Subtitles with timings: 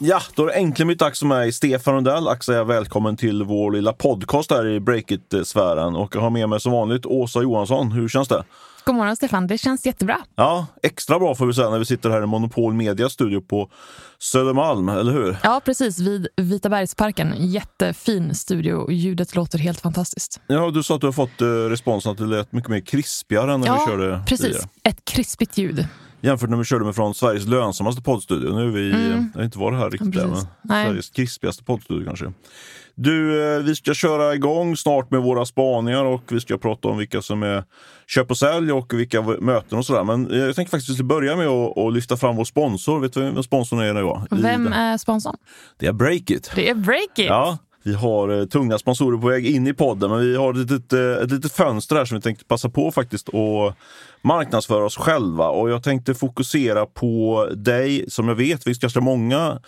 [0.00, 3.44] Ja, då är det äntligen blivit dags för mig, Stefan Rundell, Axel, jag välkommen till
[3.44, 5.96] vår lilla podcast här i Breakit-sfären.
[5.96, 7.92] Och jag har med mig som vanligt Åsa Johansson.
[7.92, 8.44] Hur känns det?
[8.88, 10.18] God morgon Stefan, det känns jättebra.
[10.36, 13.70] Ja, extra bra får vi säga när vi sitter här i Monopol Media studio på
[14.18, 15.36] Södermalm, eller hur?
[15.42, 17.34] Ja, precis vid Vitabergsparken.
[17.36, 20.40] Jättefin studio och ljudet låter helt fantastiskt.
[20.46, 23.52] Ja, du sa att du har fått eh, responsen att det lät mycket mer krispigare
[23.52, 24.46] än när ja, vi körde precis.
[24.46, 24.68] tidigare.
[24.82, 25.86] Ett krispigt ljud.
[26.20, 28.54] Jämfört när vi körde med från Sveriges lönsammaste poddstudio.
[28.54, 29.30] Nu är vi, Mm.
[29.32, 30.86] det har inte varit här riktigt Ja, än, men Nej.
[30.86, 32.32] Sveriges krispigaste poddstudio kanske.
[33.00, 36.98] Du, eh, vi ska köra igång snart med våra spaningar och vi ska prata om
[36.98, 37.64] vilka som är
[38.06, 40.04] köp och sälj och vilka möten och sådär.
[40.04, 42.44] Men eh, jag tänker faktiskt att vi ska börja med att, att lyfta fram vår
[42.44, 43.00] sponsor.
[43.00, 44.02] Vet du vem sponsorn är nu?
[44.02, 44.26] va?
[44.30, 45.36] I Vem är sponsorn?
[45.76, 46.50] Det är Breakit.
[46.54, 47.26] Det är Breakit!
[47.26, 50.70] Ja, vi har eh, tunga sponsorer på väg in i podden, men vi har ett
[50.70, 53.72] litet, ett litet fönster här som vi tänkte passa på faktiskt och
[54.22, 55.48] marknadsföra oss själva.
[55.48, 59.58] Och jag tänkte fokusera på dig som jag vet, vi är ganska många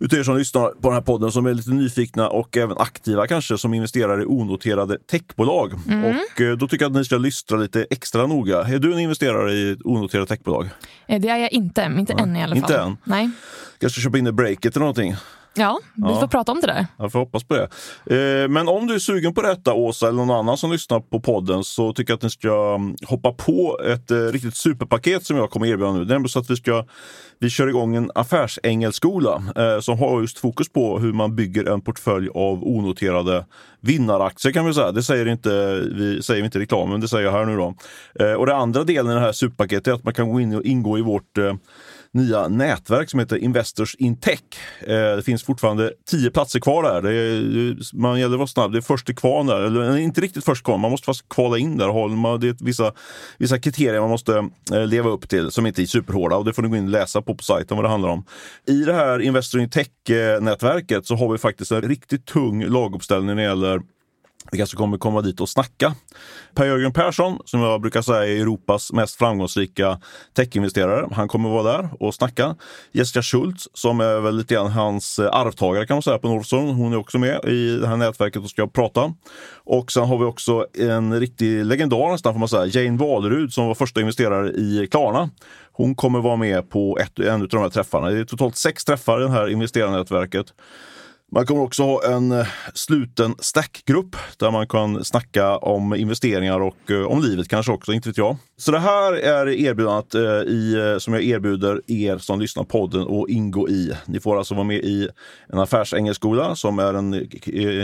[0.00, 3.26] utav er som lyssnar på den här podden som är lite nyfikna och även aktiva
[3.26, 5.72] kanske som investerar i onoterade techbolag.
[5.74, 8.62] Och eh, då tycker jag att ni ska lyssna lite extra noga.
[8.62, 10.68] Är du en investerare i ett onoterat techbolag?
[11.06, 12.64] Eh, Det är jag inte, inte än i alla fall.
[12.70, 12.96] inte än?
[13.04, 13.30] Nej.
[13.80, 15.14] Kanske köpa in i breaket eller någonting?
[15.58, 16.20] Ja, vi Ja.
[16.20, 16.86] får prata om det där.
[16.98, 17.68] Jag får hoppas på det.
[18.42, 21.20] Eh, Men om du är sugen på detta, Åsa, eller någon annan som lyssnar på
[21.20, 25.36] podden, så tycker jag att ni ska mm, hoppa på ett eh, riktigt superpaket som
[25.36, 26.04] jag kommer erbjuda nu.
[26.04, 26.84] Det är så att vi ska
[27.40, 31.80] vi kör igång en affärsengelskola eh, som har just fokus på hur man bygger en
[31.80, 33.44] portfölj av onoterade
[33.80, 34.92] vinnaraktier kan vi säga.
[34.92, 37.74] Det säger inte vi säger inte i reklam, men det säger jag här nu då.
[38.38, 40.62] Och det andra delen i det här superpaketet är att man kan gå in och
[40.64, 41.38] ingå i vårt
[42.12, 44.40] nya nätverk som heter Investors in Tech.
[44.80, 47.02] Eh, det finns fortfarande tio platser kvar där.
[47.02, 48.72] Det är, man gäller att vara snabb.
[48.72, 49.60] Det är först till kvarn där.
[49.60, 50.80] Eller inte riktigt först kvarn.
[50.80, 52.38] Man måste fast kvala in där.
[52.38, 52.92] Det är vissa,
[53.38, 56.36] vissa kriterier man måste eh, leva upp till som inte är superhårda.
[56.36, 58.24] Och det får ni gå in och läsa på på sajten vad det handlar om.
[58.66, 63.26] I det här Investor in Tech-nätverket eh, så har vi faktiskt en riktigt tung laguppställning
[63.26, 63.80] när det gäller
[64.50, 65.94] vi kanske kommer komma dit och snacka.
[66.54, 70.00] Per-Jörgen Persson, som jag brukar säga är Europas mest framgångsrika
[70.36, 72.56] techinvesterare, han kommer vara där och snacka.
[72.92, 76.72] Jessica Schultz, som är väl lite grann hans eh, arvtagare kan man säga på Northzone,
[76.72, 79.14] hon är också med i det här nätverket och ska prata.
[79.64, 83.66] Och sen har vi också en riktig legendar nästan får man säga, Jane Walerud som
[83.66, 85.30] var första investerare i Klarna.
[85.72, 88.10] Hon kommer vara med på ett, en av de här träffarna.
[88.10, 90.46] Det är totalt sex träffar i det här investerarnätverket.
[91.32, 96.90] Man kommer också ha en eh, sluten stackgrupp där man kan snacka om investeringar och
[96.90, 98.36] eh, om livet kanske också, inte vet jag.
[98.56, 103.02] Så det här är erbjudandet eh, i, som jag erbjuder er som lyssnar på podden
[103.02, 103.92] att ingå i.
[104.06, 105.08] Ni får alltså vara med i
[105.48, 107.28] en affärsengelskola som är en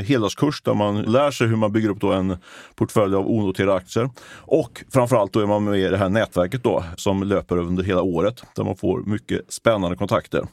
[0.05, 2.37] heldagskurs där man lär sig hur man bygger upp då en
[2.75, 4.11] portfölj av onoterade aktier.
[4.37, 8.03] Och framförallt då är man med i det här nätverket då som löper under hela
[8.03, 10.44] året där man får mycket spännande kontakter.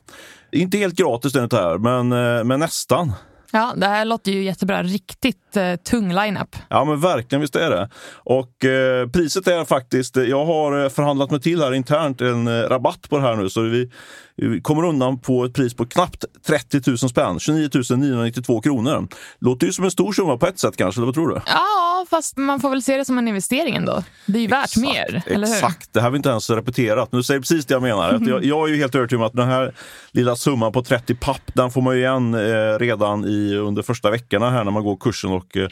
[0.51, 3.13] Inte helt gratis den här, men, eh, men nästan.
[3.51, 4.83] Ja, det här låter ju jättebra.
[4.83, 6.55] Riktigt eh, tung lineup.
[6.69, 7.89] Ja men verkligen, visst är det.
[8.13, 12.53] Och eh, priset är faktiskt, jag har eh, förhandlat mig till här internt en eh,
[12.53, 13.91] rabatt på det här nu så vi,
[14.35, 19.07] vi kommer undan på ett pris på knappt 30 000 spänn, 29 992 kronor.
[19.39, 21.41] Låter ju som en stor summa på ett sätt kanske, eller vad tror du?
[21.47, 24.03] Ja, fast man får väl se det som en investering ändå.
[24.25, 25.53] Det är ju värt mer, eller hur?
[25.53, 27.11] Exakt, det här har vi inte ens repeterat.
[27.11, 28.13] Nu säger precis det jag menar.
[28.13, 29.73] Att jag, jag är ju helt övertygad om att den här
[30.11, 34.11] lilla summan på 30 papp, den får man ju igen eh, redan i, under första
[34.11, 35.67] veckorna här när man går kursen och eh,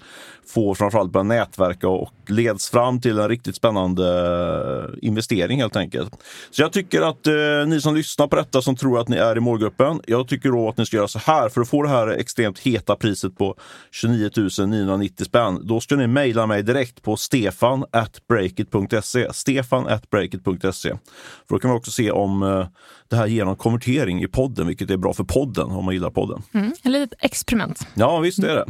[0.49, 4.05] får framförallt börja nätverka och leds fram till en riktigt spännande
[5.01, 6.13] eh, investering helt enkelt.
[6.51, 9.37] Så jag tycker att eh, ni som lyssnar på detta som tror att ni är
[9.37, 11.89] i målgruppen, jag tycker då att ni ska göra så här för att få det
[11.89, 13.55] här extremt heta priset på
[13.91, 14.29] 29
[14.67, 15.59] 990 spänn.
[15.63, 19.33] Då ska ni mejla mig direkt på stefan at breakit.se.
[19.33, 20.89] Stefan at breakit.se.
[21.47, 22.67] För då kan vi också se om eh,
[23.07, 26.09] det här ger någon konvertering i podden, vilket är bra för podden om man gillar
[26.09, 26.41] podden.
[26.53, 27.87] Mm, ett litet experiment.
[27.93, 28.65] Ja, visst är det.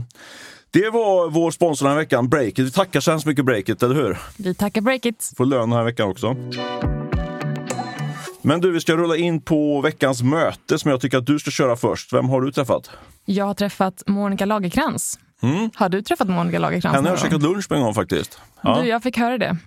[0.72, 2.60] Det var vår sponsor den här veckan, Breakit.
[2.60, 4.18] Vi tackar så hemskt mycket Breakit, eller hur?
[4.38, 5.34] Vi tackar Breakit.
[5.38, 6.36] Får lön den här veckan också.
[8.42, 11.52] Men du, vi ska rulla in på veckans möte som jag tycker att du ska
[11.52, 12.14] köra först.
[12.14, 12.90] Vem har du träffat?
[13.26, 15.20] Jag har träffat Monica Lagerkrans.
[15.76, 16.96] Har du träffat Monica Lagerkrans?
[16.96, 18.40] Henne har jag käkat lunch med en gång faktiskt.
[18.62, 18.82] Ja.
[18.82, 19.58] Du, jag fick höra det.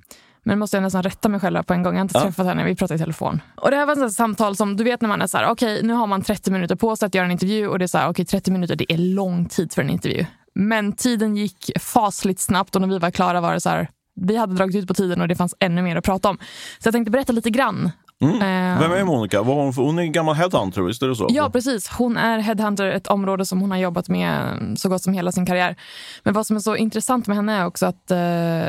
[0.45, 1.93] Men måste jag nästan rätta mig själv på en gång.
[1.95, 2.23] Jag har inte Ja.
[2.25, 3.41] träffat henne, vi pratade i telefon.
[3.57, 5.83] Och det här var ett samtal som, du vet när man är så här, okej
[5.83, 7.99] nu har man 30 minuter på sig att göra en intervju och det är så
[7.99, 10.25] här, okej 30 minuter det är lång tid för en intervju.
[10.55, 14.37] Men tiden gick fasligt snabbt och när vi var klara var det så här, vi
[14.37, 16.39] hade dragit ut på tiden och det fanns ännu mer att prata om.
[16.79, 17.91] Så jag tänkte berätta lite grann
[18.23, 18.39] Mm.
[18.79, 19.43] Vem är Monica?
[19.43, 21.27] Vad har hon, för, hon är en gammal headhunter, visst är det så?
[21.31, 21.89] Ja, precis.
[21.89, 25.47] Hon är headhunter, ett område som hon har jobbat med så gott som hela sin
[25.47, 25.77] karriär.
[26.23, 28.69] Men vad som är så intressant med henne är också att eh,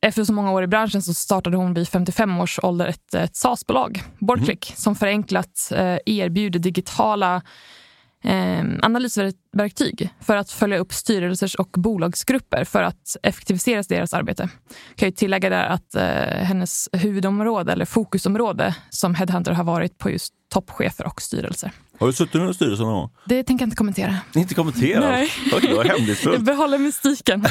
[0.00, 3.36] efter så många år i branschen så startade hon vid 55 års ålder ett, ett
[3.36, 4.76] SaaS-bolag, Boardclick, mm.
[4.76, 7.42] som förenklat eh, erbjuder digitala
[8.24, 14.48] eh, analysverktyg för att följa upp styrelsers och bolagsgrupper för att effektivisera deras arbete.
[14.88, 16.02] Jag kan ju tillägga där att eh,
[16.44, 21.72] hennes huvudområde eller fokusområde som headhunter har varit på just toppchefer och styrelser.
[21.98, 23.10] Har du suttit i styrelsen någon gång?
[23.24, 24.16] Det tänker jag inte kommentera.
[24.34, 25.00] Inte kommentera?
[25.00, 25.30] Nej.
[25.52, 26.34] Okej, vad hemlighetsfullt.
[26.34, 27.40] Jag behåller mystiken.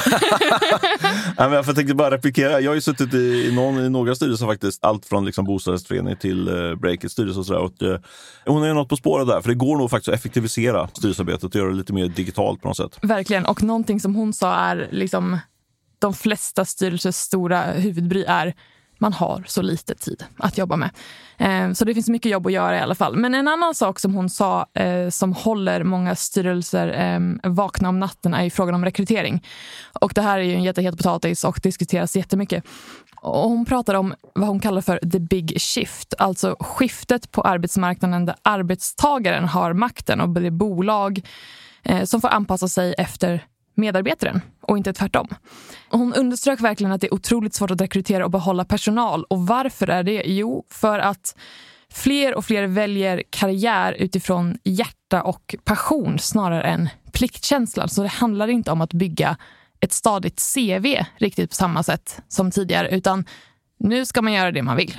[1.38, 2.60] Nej, men jag tänkte bara replikera.
[2.62, 4.84] Jag har ju suttit i, någon, i några styrelser faktiskt.
[4.84, 7.60] Allt från liksom bostadsrättsförening till uh, Breakits styrelse och sådär.
[7.60, 7.98] Och, uh,
[8.46, 11.44] hon är ju något på spåret där, för det går nog faktiskt att effektivisera styrelsearbetet
[11.44, 13.00] och göra det lite mer digitalt på något sätt.
[13.02, 15.38] Verkligen, och någonting som hon sa är liksom
[16.00, 18.54] de flesta styrelsers stora huvudbry är
[19.00, 20.90] man har så lite tid att jobba med.
[21.38, 23.16] Eh, så det finns mycket jobb att göra i alla fall.
[23.16, 28.00] Men en annan sak som hon sa eh, som håller många styrelser eh, vakna om
[28.00, 29.44] natten är frågan om rekrytering.
[30.02, 32.64] Och det här är ju en jättehet potatis och diskuteras jättemycket.
[33.22, 38.26] Och hon pratar om vad hon kallar för the big shift, alltså skiftet på arbetsmarknaden
[38.26, 41.22] där arbetstagaren har makten och blir bolag
[42.06, 43.46] som får anpassa sig efter
[43.78, 45.28] medarbetaren och inte tvärtom.
[45.90, 49.24] Hon underströk verkligen att det är otroligt svårt att rekrytera och behålla personal.
[49.24, 50.24] Och varför är det?
[50.26, 51.36] Jo, för att
[51.94, 57.88] fler och fler väljer karriär utifrån hjärta och passion snarare än pliktkänsla.
[57.88, 59.38] Så det handlar inte om att bygga
[59.80, 60.86] ett stadigt CV
[61.18, 63.26] riktigt på samma sätt som tidigare, utan
[63.80, 64.98] nu ska man göra det man vill.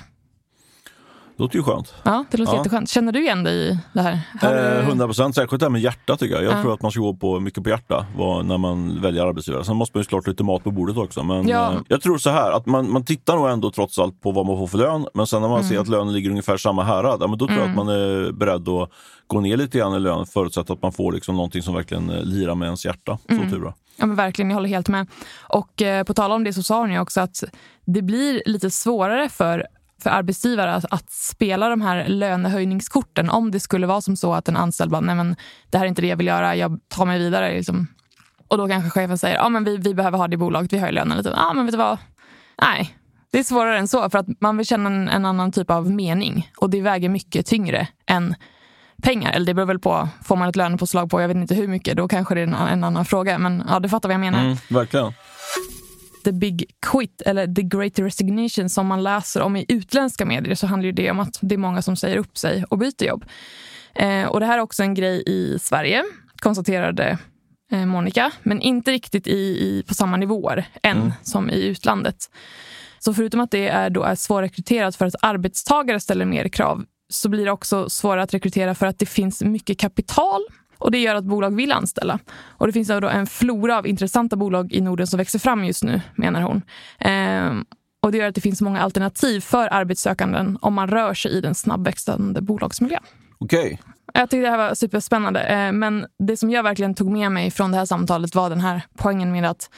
[1.39, 1.95] Det låter ju skönt.
[2.03, 2.57] Ja, det låter ja.
[2.57, 2.89] jätteskönt.
[2.89, 4.21] Känner du igen dig i det här?
[4.43, 6.45] Eh, 100 procent, särskilt det här med hjärta tycker jag.
[6.45, 6.63] Jag ja.
[6.63, 9.65] tror att man ska gå på mycket på hjärta vad, när man väljer arbetsgivare.
[9.65, 11.23] Sen måste man ju såklart lite mat på bordet också.
[11.23, 11.73] Men ja.
[11.73, 14.47] eh, jag tror så här att man, man tittar nog ändå trots allt på vad
[14.47, 15.07] man får för lön.
[15.15, 15.69] Men sen när man mm.
[15.69, 17.61] ser att lönen ligger ungefär samma härad, ja, men då tror mm.
[17.61, 18.91] jag att man är beredd att
[19.27, 22.23] gå ner lite grann i lön förutsatt att man får liksom någonting som verkligen eh,
[22.23, 23.19] lirar med ens hjärta.
[23.29, 23.51] Så mm.
[23.51, 23.73] tur.
[23.97, 25.07] Ja, men verkligen, jag håller helt med.
[25.41, 27.45] Och eh, på tal om det så sa ju också att
[27.85, 29.67] det blir lite svårare för
[30.03, 34.49] för arbetsgivare att, att, spela de här lönehöjningskorten om det skulle vara som så att
[34.49, 35.37] en anställd bara, nej men
[35.71, 37.55] det här är inte det jag vill göra, jag tar mig vidare.
[37.55, 37.87] Liksom.
[38.49, 40.79] Och då kanske chefen säger, ja men vi, vi behöver ha det i bolaget, vi
[40.79, 41.33] höjer lönen lite.
[41.37, 41.99] Ja men vet du vad,
[42.63, 42.95] nej.
[43.31, 45.91] Det är svårare än så för att man vill känna en, en annan typ av
[45.91, 48.35] mening och det väger mycket tyngre än
[49.03, 49.33] pengar.
[49.33, 51.97] Eller det beror väl på, får man ett lönepåslag på jag vet inte hur mycket,
[51.97, 53.39] då kanske det är en, en annan fråga.
[53.39, 54.45] Men ja, du fattar vad jag menar.
[54.45, 55.13] Mm, verkligen.
[56.29, 60.67] The Big Quit eller The Great Resignation som man läser om i utländska medier så
[60.67, 63.25] handlar det om att det är många som säger upp sig och byter jobb.
[63.95, 66.05] Eh, och det här är också en grej i Sverige,
[66.43, 67.19] konstaterade
[67.73, 71.13] eh, Monica, men inte riktigt i, i, på samma nivåer än mm.
[71.23, 72.17] som i utlandet.
[72.99, 77.29] Så förutom att det är, då är svårrekryterat för att arbetstagare ställer mer krav så
[77.29, 80.41] blir det också svårare att rekrytera för att det finns mycket kapital
[80.79, 82.19] och Det gör att bolag vill anställa.
[82.49, 85.85] Och Det finns då en flora av intressanta bolag i Norden som växer fram just
[85.85, 86.63] nu, menar hon.
[86.99, 87.65] Ehm,
[88.03, 91.41] och Det gör att det finns många alternativ för arbetssökanden om man rör sig i
[91.41, 93.03] den snabbväxande bolagsmiljön.
[93.39, 93.65] Okej.
[93.65, 93.77] Okay.
[94.15, 95.41] Jag tyckte det här var superspännande.
[95.41, 98.61] Ehm, men det som jag verkligen tog med mig från det här samtalet var den
[98.61, 99.71] här poängen med att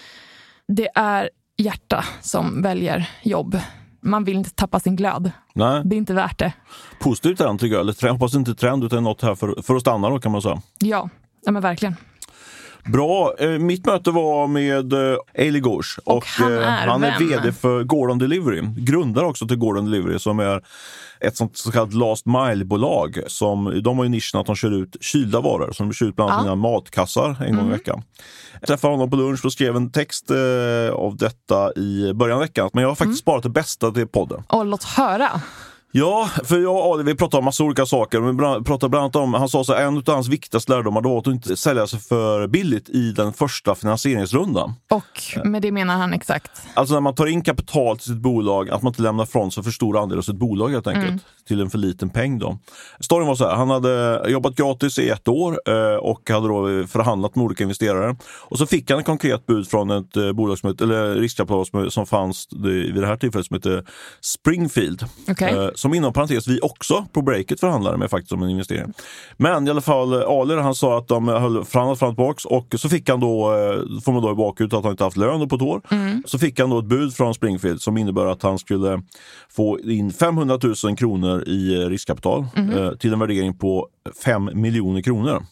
[0.68, 3.60] det är hjärta som väljer jobb
[4.00, 5.32] man vill inte tappa sin glöd.
[5.54, 5.82] Nej.
[5.84, 6.52] Det är inte värt det.
[7.00, 7.80] Positiv trend tycker jag.
[7.80, 10.62] Eller hoppas inte trend utan något här för, för att stanna då kan man säga.
[10.78, 11.08] Ja,
[11.44, 11.96] ja men verkligen.
[12.84, 13.34] Bra.
[13.38, 17.18] Eh, mitt möte var med eh, Ailey Gouche och, och, han eh, är, han är
[17.18, 18.62] vd för Gordon Delivery.
[18.76, 20.62] Grundare också till Gordon Delivery som är
[21.20, 23.18] ett sånt så kallat last mile-bolag.
[23.82, 25.72] de har ju nischen att de kör ut kylda varor.
[25.72, 26.54] Så de kör ut bland annat ja.
[26.54, 27.56] matkassar en mm.
[27.56, 27.70] gång i mm.
[27.70, 28.02] veckan.
[28.60, 32.42] Jag träffade honom på lunch och skrev en text eh, av detta i början av
[32.42, 32.70] veckan.
[32.72, 33.16] Men jag har faktiskt mm.
[33.16, 34.42] sparat det bästa till podden.
[34.48, 35.40] Och låt höra!
[35.92, 38.20] Ja, för jag och Ali vi pratade om massa olika saker.
[38.20, 41.26] Vi pratade bland annat om, han sa så en av hans viktigaste lärdomar var att
[41.26, 44.74] inte sälja sig för billigt i den första finansieringsrundan.
[44.90, 46.50] Och med det menar han exakt?
[46.74, 49.62] Alltså när man tar in kapital till sitt bolag, att man inte lämnar från sig
[49.62, 51.08] för stor andel av sitt bolag helt enkelt.
[51.08, 51.20] Mm.
[51.48, 52.58] Till en för liten peng då.
[53.00, 56.86] Storyn var så här, han hade jobbat gratis i ett år eh, och hade då
[56.86, 58.16] förhandlat med olika investerare.
[58.22, 62.06] Och så fick han ett konkret bud från ett eh, bolag som, eller riskkapital som
[62.06, 63.84] fanns vid det här tillfället som heter
[64.20, 65.04] Springfield.
[65.28, 68.92] Okay som inom parentes vi också på breaket förhandlade med faktiskt om en investering.
[69.36, 72.74] Men i alla fall Ali han sa att de höll förhandlat fram och tillbaks och
[72.78, 75.48] så fick han då, eh, får man då i bakut att han inte haft lön
[75.48, 75.80] på ett år.
[75.90, 76.22] Mm.
[76.26, 79.02] Så fick han då ett bud från Springfield som innebär att han skulle
[79.48, 82.78] få in 500 000 kronor i riskkapital mm.
[82.78, 83.88] eh, till en värdering på
[84.24, 85.42] 5 miljoner kronor.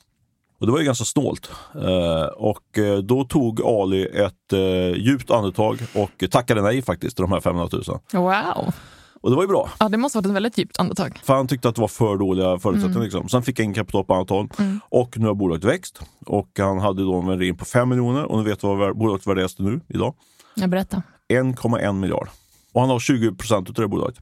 [0.60, 1.50] Och det var ju ganska snålt.
[1.74, 7.22] Eh, och eh, då tog Ali ett eh, djupt andetag och tackade nej faktiskt till
[7.22, 7.82] de här 500 000.
[8.12, 8.74] Wow!
[9.20, 9.70] Och det var ju bra.
[9.80, 11.20] Ja, det måste ha varit ett väldigt djupt andetag.
[11.24, 12.90] För han tyckte att det var för dåliga förutsättningar.
[12.96, 13.02] Mm.
[13.02, 13.28] Liksom.
[13.28, 14.48] Sen fick in kapital på annat håll.
[14.88, 16.00] Och nu har bolaget växt.
[16.26, 18.24] Och han hade då en värdering på 5 miljoner.
[18.24, 20.14] Och nu vet du vad bolaget värderas till nu idag?
[20.54, 21.02] Jag berättar.
[21.32, 22.28] 1,1 miljard.
[22.72, 24.16] Och han har 20 procent av det bolaget.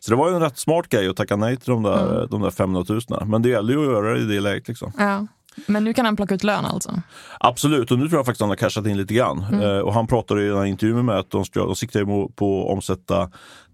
[0.00, 2.28] Så det var ju en rätt smart grej att tacka nej till de där, Mm.
[2.30, 3.26] de där 500 000.
[3.26, 4.68] Men det gäller ju att göra det i det läget.
[4.68, 4.92] Liksom.
[4.98, 5.26] Ja.
[5.66, 7.02] Men nu kan han plocka ut lön alltså?
[7.40, 9.44] Absolut, och nu tror jag faktiskt han har cashat in lite grann.
[9.52, 9.60] Mm.
[9.60, 12.04] Eh, och han pratade i den här intervjun med mig att de, de siktar
[12.34, 13.30] på att omsätta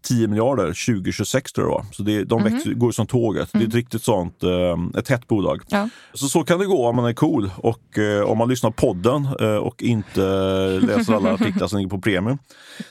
[0.08, 1.92] 10 miljarder 2026 tror jag det var.
[1.92, 2.52] Så det, de Mhm.
[2.52, 3.48] växer, går som tåget.
[3.52, 5.62] Det är ett riktigt sånt, eh, ett hett bolag.
[5.68, 5.88] Ja.
[6.14, 8.86] Så så kan det gå om man är cool och eh, om man lyssnar på
[8.86, 10.20] podden eh, och inte
[10.82, 12.38] läser alla artiklar som ligger på premium.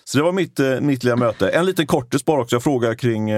[0.03, 1.49] Så det var mitt, mitt lilla möte.
[1.49, 2.55] En liten kortis bara också.
[2.55, 3.29] Jag frågar kring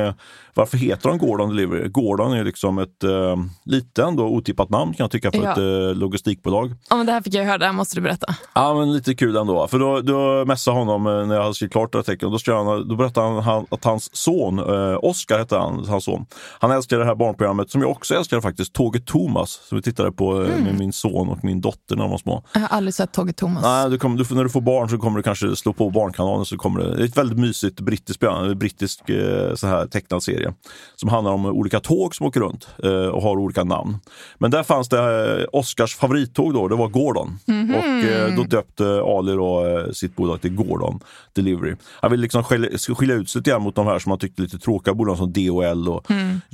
[0.53, 1.87] varför heter de Gordon Delivery?
[1.89, 5.51] Gordon är liksom ett eh, lite ändå otippat namn kan jag tycka för Ja.
[5.51, 6.75] ett eh, logistikbolag.
[6.89, 8.35] ja men det här fick jag höra, det här måste du berätta.
[8.55, 9.67] Ja, men lite kul ändå.
[9.67, 12.31] För då, då messade jag honom eh, när jag hade skrivit klart artikeln.
[12.45, 16.25] Då, han, då berättade han, att hans son, eh, Oskar hette han, hans son.
[16.59, 19.59] Han älskade det här barnprogrammet som jag också älskade faktiskt, Tåget Thomas.
[19.69, 22.43] Som vi tittade på eh, med min son och min dotter när de var små.
[22.53, 23.63] Jag har aldrig sett Tåget Thomas.
[23.63, 26.45] Nej, du kommer, du, när du får barn så kommer du kanske slå på Barnkanalen.
[26.45, 30.23] Så kommer det, det är ett väldigt mysigt brittiskt program, brittisk eh, så här tecknad
[30.23, 30.48] serie.
[30.95, 33.97] Som handlar om olika tåg som åker runt eh, och har olika namn.
[34.37, 37.39] Men där fanns det eh, Oscars favorittåg då, det var Gordon.
[37.77, 39.63] Och eh, då döpte Ali då,
[39.93, 40.99] sitt bolag till Gordon
[41.33, 41.75] Delivery.
[42.01, 44.57] Han vill liksom skilja, skilja ut sig lite mot de här som man tyckte lite
[44.59, 46.05] tråkiga bolag som DHL och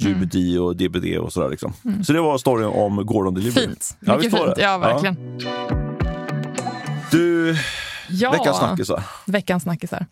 [0.08, 1.50] UBD och DBD och sådär.
[1.50, 1.74] Liksom.
[2.06, 3.66] Så det var storyn om Gordon Delivery.
[3.68, 3.98] Fint.
[4.00, 4.56] Ja, Mycket fint.
[4.56, 4.62] det?
[4.62, 5.18] Ja, verkligen.
[7.12, 7.56] Du,
[8.10, 8.32] Ja.
[8.32, 9.04] veckans snackisar.
[9.26, 10.06] Veckans snackisar.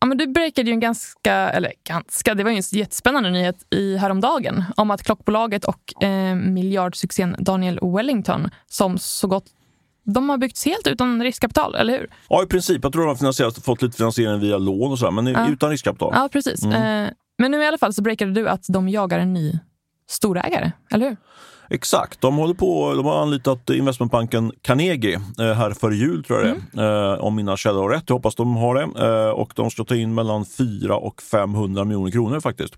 [0.00, 3.56] Ja, men du breakade ju en ganska, eller ganska, det var ju en jättespännande nyhet
[3.70, 9.44] i häromdagen om att klockbolaget och eh, miljardsuccén Daniel Wellington som så gott
[10.14, 12.10] de har byggts helt utan riskkapital, eller hur?
[12.28, 12.82] Ja, i princip.
[12.82, 15.48] Jag tror de har fått lite finansiering via lån och sådär, men Ja.
[15.50, 16.12] utan riskkapital.
[16.14, 16.64] Ja, precis.
[16.64, 19.58] Eh, men nu i alla fall så breakade du att de jagar en ny
[20.08, 21.16] storägare, eller hur?
[21.70, 22.20] Exakt.
[22.20, 26.82] De, håller på, de har anlitat investmentbanken Carnegie eh, här före jul, tror jag det
[26.82, 27.12] är.
[27.14, 28.04] eh, Om mina källor har rätt.
[28.06, 29.06] Jag hoppas de har det.
[29.06, 32.74] Eh, och de ska ta in mellan 4 och 500 miljoner kronor faktiskt.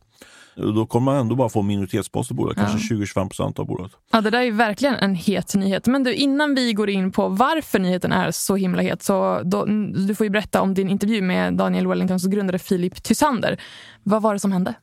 [0.59, 3.93] Då kommer man ändå bara få minoritetspost i bolaget, kanske 20-25 procent av bolaget.
[4.13, 5.87] Ja, det där är verkligen en het nyhet.
[5.87, 9.65] Men du, innan vi går in på varför nyheten är så himla het, så då,
[10.07, 13.61] du får ju berätta om din intervju med Daniel Wellingtons grundare Filip Tysander.
[14.03, 14.75] Vad var det som hände?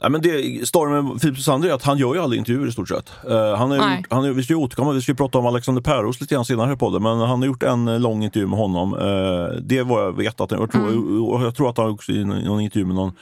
[0.00, 2.72] Nej, men det, storyn med Filip Sander är att han gör ju aldrig intervjuer i
[2.72, 3.12] stort sett.
[3.30, 5.82] Eh, han har gjort, han, vi ska ju återkomma, vi ska ju prata om Alexander
[5.82, 8.58] Päros lite grann senare i podden, men han har gjort en eh, lång intervju med
[8.58, 8.94] honom.
[8.94, 10.40] Eh, det vad jag vet.
[10.40, 13.12] Att, jag, tror, och jag tror att han också i någon intervju med någon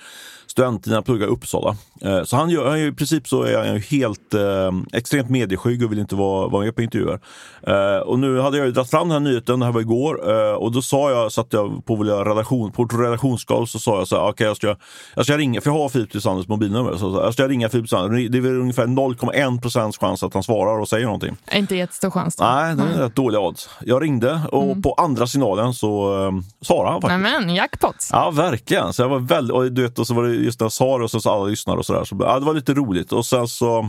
[0.57, 1.77] student när jag pluggar i Uppsala.
[2.01, 5.31] Eh, så han gör, han gör, i princip så är han ju helt eh, extremt
[5.31, 7.21] medieskygg och vill inte vara, vara med på intervjuer.
[7.63, 10.31] Eh, och nu hade jag ju dragit fram den här nyheten, det här var igår,
[10.31, 13.79] eh, och då sa jag, satt jag på vår lilla redaktion, på ett redaktionsskal så
[13.79, 14.77] sa jag så här, okej jag, ska,
[15.15, 18.29] jag ska ringa, för jag har Filip Tysanders mobilnummer, så, jag ska ringa Filip Tysander.
[18.29, 21.37] Det är väl ungefär 0,1 procents chans att han svarar och säger någonting.
[21.53, 22.37] Inte jättestor chans.
[22.37, 22.45] Då.
[22.45, 23.71] Nej, det är rätt dåliga odds.
[23.81, 26.33] Jag ringde och på andra signalen så eh,
[26.63, 27.21] svarade han faktiskt.
[27.23, 28.09] Nej, men jackpot.
[28.13, 28.93] Ja, verkligen.
[28.93, 31.21] Så jag var väldigt, och, du vet, och så var det just det och så
[31.21, 32.05] sa alla lyssnare och sådär.
[32.05, 33.13] Så, ja, det var lite roligt.
[33.13, 33.89] Och sen så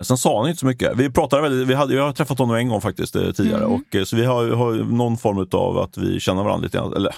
[0.00, 0.96] Sen sa han inte så mycket.
[0.96, 3.64] Vi pratade väldigt, vi hade, jag har träffat honom en gång faktiskt eh, tidigare.
[3.64, 6.92] Och, eh, så vi har, har någon form av att vi känner varandra lite grann,
[6.92, 7.14] eller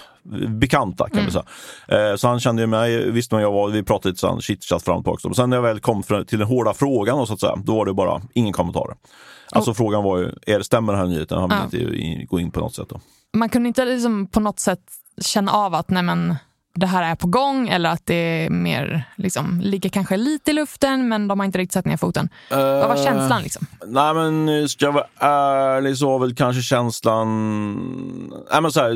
[0.48, 1.44] bekanta kan vi säga.
[1.88, 4.82] Eh, så han kände ju mig, visste vem jag var, vi pratade lite sån chitchat
[4.82, 5.34] fram och tillbaka.
[5.34, 7.86] Sen när jag väl kom till den hårda frågan då, så att säga, då var
[7.86, 8.96] det bara ingen kommentar.
[9.52, 11.38] Alltså frågan var ju, är det stämmer den här nyheten?
[11.38, 11.94] Han ville Ja.
[11.94, 12.88] inte gå in på något sätt.
[12.88, 13.00] Då.
[13.36, 14.80] Man kunde inte liksom på något sätt
[15.22, 16.34] känna av att nej, men,
[16.74, 20.54] det här är på gång eller att det är mer, liksom, ligger kanske lite i
[20.54, 22.28] luften men de har inte riktigt satt ner foten.
[22.50, 23.42] Vad var Eh, känslan?
[23.42, 23.66] Liksom?
[23.86, 27.28] Nej men ska jag vara ärlig så var väl kanske känslan...
[28.52, 28.90] Nej, men så här,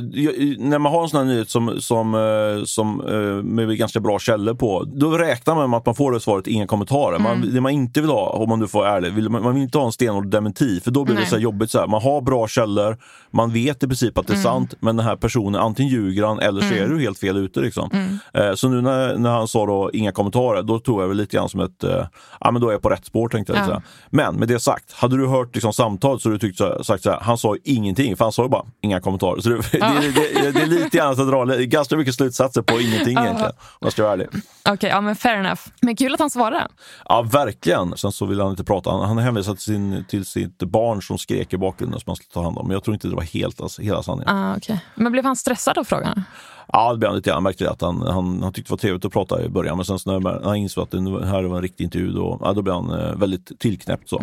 [0.69, 4.19] när man har en sån här nyhet som, som, eh, som eh, med ganska bra
[4.19, 7.19] källor på, då räknar man med att man får det svaret inga kommentarer.
[7.19, 9.63] Man, det man inte vill ha, om man nu får vara ärlig, vill, man, vill
[9.63, 11.31] inte ha en stenhård dementi för då blir det Nej.
[11.31, 11.71] så här jobbigt.
[11.71, 12.97] Så här, man har bra källor,
[13.31, 16.39] man vet i princip att det är sant men den här personen antingen ljuger han
[16.39, 17.68] eller så är du helt fel ute.
[17.69, 18.19] Liksom.
[18.35, 21.37] Eh, så nu när, när han sa då inga kommentarer, då tog jag väl lite
[21.37, 22.07] grann som ett, eh,
[22.41, 23.69] ja men då är jag på rätt spår tänkte jag.
[23.69, 23.83] Ja.
[24.11, 27.03] Men med det sagt, hade du hört liksom, samtalet så hade du tyckt så, sagt
[27.03, 29.41] så här, han sa ingenting, för han sa ju bara inga kommentarer.
[29.41, 32.81] Så det, det, det, det, det är lite grann att dra ganska mycket slutsatser på
[32.81, 34.29] ingenting egentligen, om jag ska vara ärlig.
[34.69, 35.61] Okej, ja men fair enough.
[35.81, 36.69] Men kul att han svarade.
[37.05, 37.97] Ja, verkligen.
[37.97, 38.91] Sen så ville han inte prata.
[38.91, 42.33] Han, han hänvisade till, sin, till sitt barn som skrek i bakgrunden som han skulle
[42.33, 42.67] ta hand om.
[42.67, 44.35] Men jag tror inte det var helt, alltså, hela sanningen.
[44.35, 44.77] Ah, okay.
[44.95, 46.25] Men blev han stressad av frågan?
[46.73, 47.43] Ja, det blev han lite grann.
[47.43, 49.77] Märkte att han, han, han tyckte det var trevligt att prata i början.
[49.77, 52.53] Men sen så när han insåg att det här var en riktig intervju, då, ja,
[52.53, 54.09] då blev han eh, väldigt tillknäppt.
[54.09, 54.23] Så.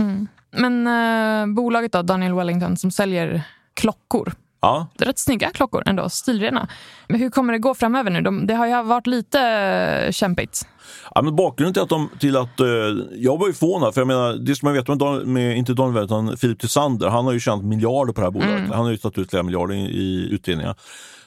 [0.51, 3.41] Men eh, bolaget då, Daniel Wellington, som säljer
[3.73, 4.33] klockor.
[4.61, 4.87] Ja.
[4.97, 6.67] Rätt snygga klockor ändå, stilrena.
[7.07, 8.21] Men hur kommer det gå framöver nu?
[8.21, 10.67] De, det har ju varit lite eh, kämpigt.
[11.15, 12.67] Ja, men bakgrunden till att, de, till att eh,
[13.15, 15.73] jag var ju förvånad, för jag menar, det som jag vet med, Dan- med inte
[15.73, 18.69] Daniel utan Filip Tysander, han har ju tjänat miljarder på det här bolaget.
[18.69, 20.75] Han har ju tagit ut flera miljarder i, i utdelningar.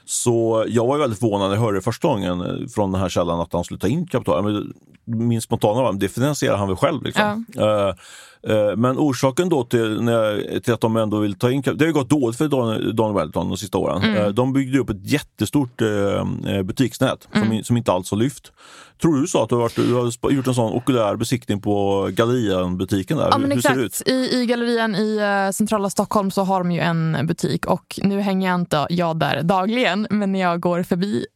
[0.09, 3.41] Så jag var väldigt förvånad när jag hörde första gången eh, från den här källan
[3.41, 4.45] att han skulle ta in kapital.
[4.45, 4.73] Men
[5.05, 7.03] min spontana var, det finansierar han väl själv.
[7.03, 7.47] Liksom.
[7.59, 7.95] Eh, eh,
[8.77, 11.93] men orsaken då till, när till att de ändå vill ta in det har ju
[11.93, 14.17] gått dåligt för Daniel, Daniel Wellington de sista åren.
[14.17, 18.19] Eh, de byggde upp ett jättestort eh, eh, butiksnät som, i- som inte alls har
[18.19, 18.53] lyft.
[19.03, 22.09] Tror du så att du har, varit, du har gjort en sån okulär besiktning på
[22.13, 23.29] Gallerian-butiken där?
[23.31, 23.87] Ja, men hur ser det ut?
[23.93, 24.09] exakt.
[24.09, 25.17] I, I gallerian i
[25.47, 29.19] eh, centrala Stockholm så har de ju en butik och nu hänger jag inte jag
[29.19, 31.27] där dagligen, men när jag går förbi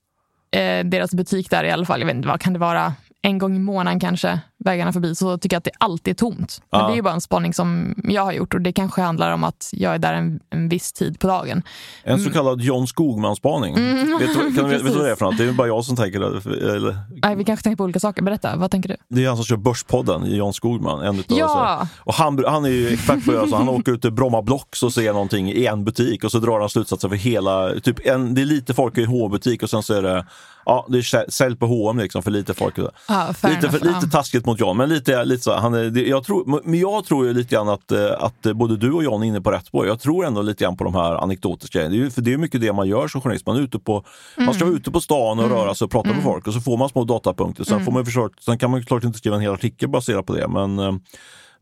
[0.56, 3.38] eh, deras butik där i alla fall, jag vet inte, vad kan det vara, en
[3.38, 6.62] gång i månaden kanske, vägarna förbi, så tycker jag att det alltid är tomt.
[6.73, 6.87] Men Ja.
[6.87, 9.45] det är ju bara en spaning som jag har gjort och det kanske handlar om
[9.45, 11.62] att jag är där en, en viss tid på dagen.
[12.04, 13.75] En så kallad John Skogman-spaning.
[13.75, 14.19] Mm.
[14.19, 15.38] Vet, kan, du- vet du vad det är för något?
[15.42, 16.26] Det är bara jag som tänker det.
[16.75, 18.23] Eller, Nej, vi kanske tänker på olika saker.
[18.23, 18.97] Berätta, vad tänker du?
[19.09, 21.02] Det är han som kör Börspodden, John Skogman.
[21.02, 21.88] En utav Ja.
[21.99, 23.57] och han, han är ju expert på att göra så.
[23.57, 26.61] Han åker ut till Bromma Blocks och ser någonting i en butik och så drar
[26.61, 29.83] han slutsatser för hela, typ en, det är lite folk i en H-butik och sen
[29.83, 30.26] så är det,
[30.64, 32.75] ja det är sä- sälj på H&M liksom för lite folk.
[33.09, 35.52] Ja, Lite, för, lite taskigt mot John, men lite, lite så.
[35.52, 38.92] Han det, jag tror, men jag tror ju lite grann att, eh, att både du
[38.92, 39.87] och John är inne på rätt spår.
[39.87, 41.97] Jag tror ändå lite grann på de här anekdotiska grejerna.
[41.97, 43.47] Det är, för det är mycket det man gör som journalist.
[43.47, 43.92] Man, är ute på,
[44.37, 44.54] man Mm.
[44.54, 46.76] ska vara ute på stan och röra sig och prata med folk och så får
[46.76, 47.62] man små datapunkter.
[47.68, 47.78] Mm.
[47.78, 50.35] Sen, får man försöka, sen kan man klart inte skriva en hel artikel baserat på
[50.35, 50.49] det.
[50.49, 50.92] Men, eh,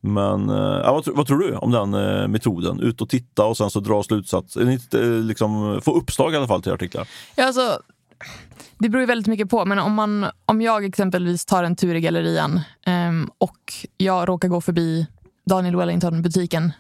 [0.00, 2.80] men eh, ja, vad, vad tror du om den eh, metoden?
[2.80, 6.62] Ut och titta och sen så dra slutsatser, eh, liksom, få uppslag i alla fall
[6.62, 7.08] till artiklar.
[7.34, 7.78] Ja, alltså,
[8.78, 11.94] det beror ju väldigt mycket på, men om, man, om jag exempelvis tar en tur
[11.94, 15.06] i gallerian ehm, och jag råkar gå förbi
[15.46, 16.72] Daniel Wellington-butiken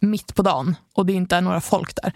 [0.00, 2.12] mitt på dagen och det inte är några folk där,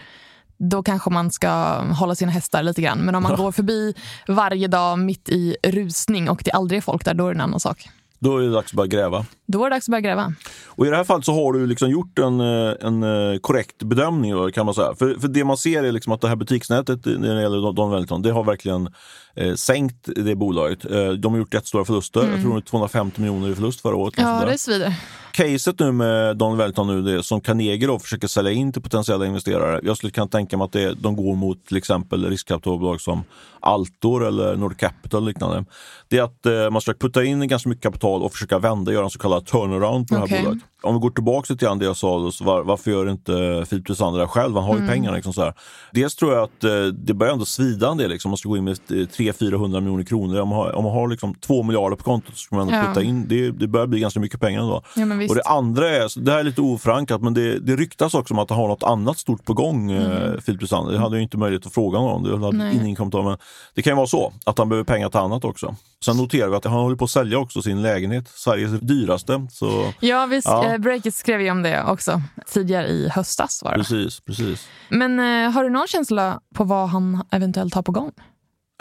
[0.56, 1.50] då kanske man ska
[1.80, 2.98] hålla sina hästar lite grann.
[2.98, 3.94] Men om man går förbi
[4.28, 7.40] varje dag mitt i rusning och det aldrig är folk där, då är det en
[7.40, 7.88] annan sak.
[8.18, 9.26] Då är det dags att börja gräva.
[9.52, 10.32] Då är det dags att börja gräva.
[10.66, 13.82] Och i det här fallet så har du liksom gjort en, eh, en eh, korrekt
[13.82, 14.94] bedömning då, kan man säga.
[14.98, 17.72] För, för det man ser är liksom att det här butiksnätet eh, när det gäller
[17.72, 18.88] Don- Wellington, det har verkligen
[19.36, 20.84] eh, sänkt det bolaget.
[20.90, 22.20] Eh, de har gjort jättestora förluster.
[22.20, 24.14] Jag tror det var 250 miljoner i förlust förra året.
[24.16, 24.94] Ja, det svider.
[25.32, 28.82] Caset nu med Don Wellington nu, det är som Carnegie då försöker sälja in till
[28.82, 29.80] potentiella investerare.
[29.82, 33.24] Jag skulle kunna tänka mig att det, de går mot till exempel riskkapitalbolag som
[33.60, 35.64] Altor eller Nord Capital och liknande.
[36.08, 39.04] Det är att eh, man ska putta in ganska mycket kapital och försöka vända, göra
[39.04, 40.62] en så kallad turnaround på det här bolaget.
[40.82, 43.86] Om vi går tillbaka grann det jag sa, då, så var, varför gör inte Filip
[43.86, 44.54] Tysander det själv?
[44.54, 45.16] Han har ju pengarna.
[45.16, 45.54] Liksom så här.
[45.92, 48.10] Dels tror jag att eh, det börjar ändå svida en del.
[48.10, 48.30] Liksom.
[48.30, 50.40] Man ska gå in med 300-400 miljoner kronor.
[50.40, 52.78] Om man har, om man har liksom 2 miljarder på kontot så ska man ändå
[52.78, 52.86] Ja.
[52.86, 53.28] putta in.
[53.28, 54.82] Det, det börjar bli ganska mycket pengar ändå.
[54.96, 55.02] Ja.
[55.28, 58.38] Och det andra är, det här är lite oförankrat, men det, det ryktas också om
[58.38, 60.40] att han har något annat stort på gång, mm.
[60.40, 60.92] Filip Tysander.
[60.92, 62.76] Det hade jag inte möjlighet att fråga honom om, det hade Nej.
[62.82, 63.22] ingen kommentar.
[63.22, 63.38] Men
[63.74, 65.74] det kan ju vara så, att han behöver pengar till annat också.
[66.04, 69.21] Sen noterar vi att han håller på att sälja också sin lägenhet, Sveriges dyraste.
[69.50, 70.48] Så Ja, visst.
[70.48, 70.64] Ja.
[70.72, 73.62] Eh, Breakit skrev ju om det också tidigare i höstas.
[73.64, 73.76] Var det.
[73.78, 74.68] precis, precis.
[74.88, 78.12] Men eh, har du någon känsla på vad han eventuellt har på gång?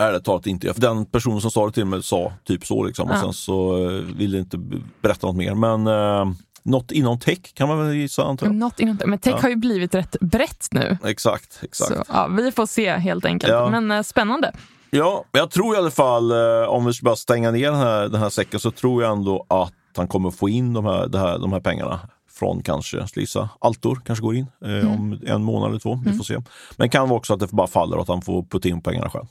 [0.02, 0.74] Ärligt talat inte.
[0.74, 3.10] För den personen som sa det till mig sa typ så liksom.
[3.10, 3.22] Och Ja.
[3.22, 4.58] sen så eh, ville inte
[5.02, 5.56] berätta något mer.
[5.56, 8.56] Men eh, något inom tech kan man väl gissa antar jag.
[8.56, 9.40] Något inom, men tech Ja.
[9.42, 10.98] har ju blivit rätt brett nu.
[11.06, 11.92] Exakt, exakt.
[11.96, 13.54] Så, ja, vi får se helt enkelt.
[13.54, 13.70] Ja.
[13.70, 14.52] Men eh, spännande.
[14.90, 18.08] Ja, jag tror i alla fall, eh, om vi ska bara stänga ner den här,
[18.10, 21.40] den här säcken, så tror jag ändå att han kommer få in de här, här,
[21.40, 22.00] de här pengarna
[22.30, 26.02] från kanske, ska gissa, Altor kanske går in eh, om en månad eller två.
[26.06, 26.38] Vi får se.
[26.78, 29.10] Men kan vara också att det bara faller och att han får putta in pengarna
[29.10, 29.26] själv.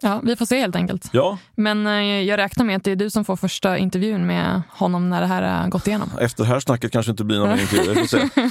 [0.00, 1.08] Ja, vi får se helt enkelt.
[1.12, 4.62] Ja, Men eh, jag räknar med att det är du som får första intervjun med
[4.70, 6.10] honom när det här har gått igenom.
[6.20, 7.94] efter det här snacket kanske inte blir någon intervju.
[7.94, 8.28] Vi får se.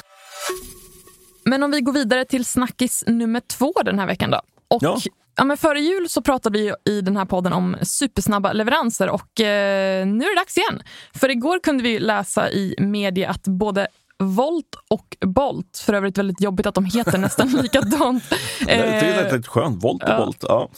[1.46, 4.42] Men om vi går vidare till snackis nummer två den här veckan då.
[4.68, 4.98] Och Ja.
[5.42, 9.40] Ja, men före jul så pratade vi i den här podden om supersnabba leveranser och
[9.42, 10.82] eh, nu är det dags igen.
[11.14, 16.42] För igår kunde vi läsa i media att både Volt och Bolt, för övrigt väldigt
[16.42, 18.24] jobbigt att de heter nästan likadant.
[18.66, 20.26] Det är Eh, lite skönt, volt och ja.
[20.26, 20.46] volt.
[20.48, 20.70] Ja.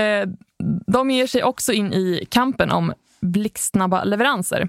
[0.00, 0.28] eh,
[0.86, 4.68] de ger sig också in i kampen om blixtsnabba leveranser.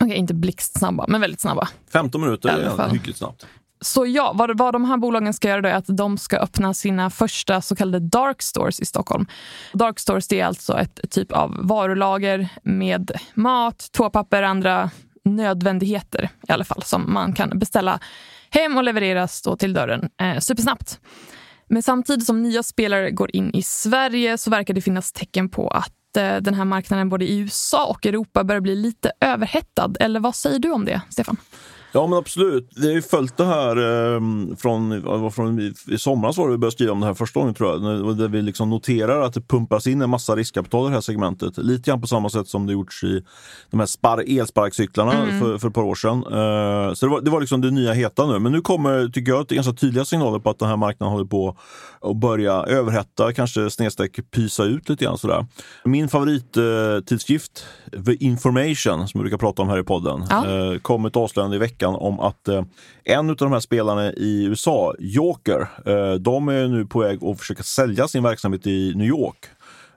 [0.00, 1.68] Okej, inte blixtsnabba, men väldigt snabba.
[1.92, 3.46] 15 minuter är hyggligt snabbt.
[3.80, 6.74] Så ja, vad, vad de här bolagen ska göra då är att de ska öppna
[6.74, 9.26] sina första så kallade dark stores i Stockholm.
[9.72, 14.90] Dark stores det är alltså ett typ av varulager med mat, toapapper, andra
[15.24, 18.00] nödvändigheter i alla fall som man kan beställa
[18.50, 21.00] hem och levereras då till dörren eh, supersnabbt.
[21.68, 25.68] Men samtidigt som nya spelare går in i Sverige så verkar det finnas tecken på
[25.68, 29.92] att eh, den här marknaden både i USA och Europa börjar bli lite överhettad.
[30.00, 31.36] Eller vad säger du om det, Stefan?
[31.92, 32.70] Ja men absolut.
[32.76, 34.20] Vi har ju följt det här eh,
[34.56, 37.54] från, från i, i somras var det vi började skriva om det här första gången
[37.54, 38.18] tror jag.
[38.18, 41.58] Där vi liksom noterar att det pumpas in en massa riskkapital i det här segmentet.
[41.58, 43.24] Lite grann på samma sätt som det gjorts i
[43.70, 45.40] de här spar, elsparkcyklarna mm.
[45.40, 46.18] för, för ett par år sedan.
[46.18, 48.38] Eh, så det var, det var liksom det nya heta nu.
[48.38, 51.56] Men nu kommer, tycker jag, ganska tydliga signaler på att den här marknaden håller på
[52.00, 55.46] att börja överhetta, kanske snedstreck pysa ut lite grann sådär.
[55.84, 60.72] Min favorittidskrift, eh, The Information, som vi brukar prata om här i podden, ja.
[60.72, 62.64] eh, kom ett avslöjande i veckan om att eh,
[63.04, 67.38] en av de här spelarna i USA, Joker, eh, de är nu på väg att
[67.38, 69.46] försöka sälja sin verksamhet i New York.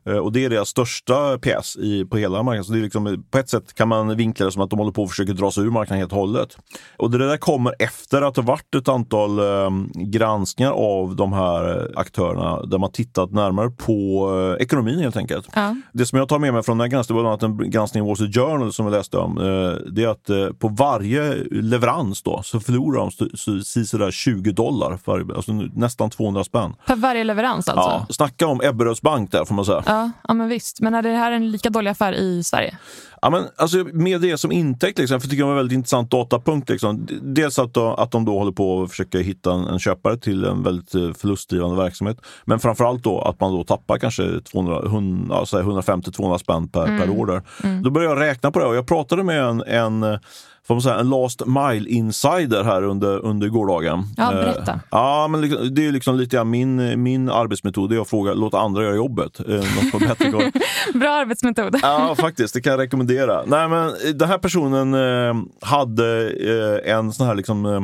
[0.05, 2.63] Eh, och det är deras största pjäs i, på hela marknaden.
[2.63, 4.91] Så det är liksom, på ett sätt kan man vinkla det som att de håller
[4.91, 6.57] på att försöka dra sig ur marknaden helt och hållet.
[6.97, 11.91] Och det där kommer efter att det varit ett antal eh, granskningar av de här
[11.95, 15.47] aktörerna där man tittat närmare på eh, ekonomin helt enkelt.
[15.55, 15.75] Ja.
[15.91, 18.07] Det som jag tar med mig från den här granskningen, bland annat en granskning i
[18.07, 22.21] Wall Street Journal som vi läste om, eh, det är att eh, på varje leverans
[22.21, 26.75] då så förlorar de sådär 20 dollar, för, alltså nästan 200 spänn.
[26.85, 27.89] Per varje leverans alltså?
[27.89, 29.83] Ja, snacka om Ebberöds bank där får man säga.
[29.85, 29.92] Ja,
[30.27, 30.82] ja, men visst.
[30.82, 32.77] Men är det här en lika dålig affär i Sverige?
[33.23, 35.75] Ja, men, alltså, med det som intäkt, liksom, för jag tycker det var en väldigt
[35.75, 36.69] intressant datapunkt.
[36.69, 37.07] Liksom.
[37.21, 40.45] Dels att, då, att de då håller på att försöka hitta en, en, köpare till
[40.45, 42.17] en väldigt eh, förlustdrivande verksamhet.
[42.45, 46.99] Men framförallt då att man då tappar kanske 150-200 spänn per, mm.
[46.99, 47.43] per år.
[47.63, 47.83] Mm.
[47.83, 50.19] Då började jag räkna på det och jag pratade med en, en
[50.67, 54.03] får man säga, en last mile insider här under, under gårdagen.
[54.17, 54.71] Ja, berätta.
[54.71, 55.41] Eh, ja, men
[55.75, 58.95] det är liksom lite ja, min, min arbetsmetod, det är att fråga, låta andra göra
[58.95, 59.39] jobbet.
[59.39, 59.45] Eh,
[60.93, 61.79] Bra arbetsmetod.
[61.81, 63.12] ja, faktiskt, det kan jag rekommendera.
[63.47, 67.82] Nej, men den här personen eh, hade eh, en sån här liksom eh,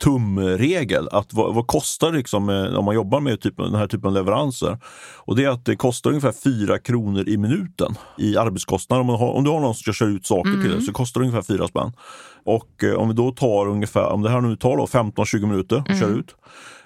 [0.00, 1.08] tumregel.
[1.12, 4.14] Att vad, vad kostar liksom, eh, om man jobbar med typ, den här typen av
[4.14, 4.78] leveranser?
[5.16, 9.00] Och det är att det kostar ungefär 4 kronor i minuten i arbetskostnad.
[9.00, 10.62] Om, har, om du har någon som ska köra ut saker mm.
[10.62, 11.92] till dig så kostar det ungefär 4 spänn.
[12.44, 15.88] Och eh, om vi då tar ungefär, om det här nu tar 15-20 minuter att
[15.88, 16.00] mm.
[16.00, 16.34] köra ut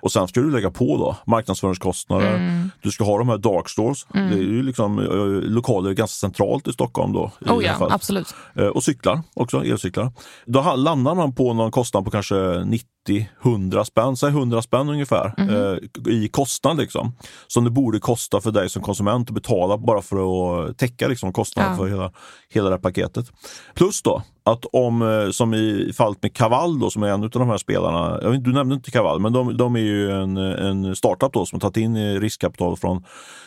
[0.04, 2.34] och sen ska du lägga på då marknadsföringskostnader.
[2.34, 2.70] Mm.
[2.82, 4.06] Du ska ha de här dark stores.
[4.14, 4.30] Mm.
[4.30, 7.30] Det är ju liksom eh, lokaler ganska centralt i Stockholm då.
[7.40, 8.34] I oh ja, absolut.
[8.54, 10.12] Eh, och cyklar också, elcyklar.
[10.46, 12.64] Då landar man på någon kostnad på kanske
[13.08, 15.54] 90-100 spänn, säg 100 spänn ungefär mm.
[15.54, 17.16] eh, i kostnad liksom.
[17.46, 21.32] Som det borde kosta för dig som konsument att betala bara för att täcka liksom,
[21.32, 21.78] kostnaden ja.
[21.78, 22.12] för hela,
[22.48, 23.26] hela det här paketet.
[23.74, 27.30] Plus då att om, eh, som i fallet med Kaval då, som är en av
[27.30, 30.36] de här spelarna, jag vet, du nämnde inte Kaval, men de, de är ju en,
[30.36, 33.04] en startup då som har tagit in riskkapital från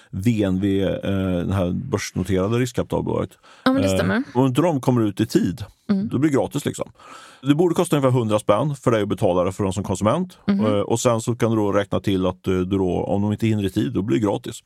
[0.10, 3.30] VNV, eh, det här börsnoterade riskkapitalbolaget.
[3.64, 4.16] Ja, men det stämmer.
[4.16, 6.10] Eh, om inte de kommer ut i tid, mm.
[6.10, 6.66] då blir det gratis.
[6.66, 6.92] Liksom.
[7.42, 10.38] Det borde kosta ungefär 100 spänn för dig att betala det för dem som konsument.
[10.48, 10.66] Mm.
[10.66, 13.32] Eh, och sen så kan du då räkna till att eh, du då, om de
[13.32, 14.62] inte hinner i tid, då blir det gratis.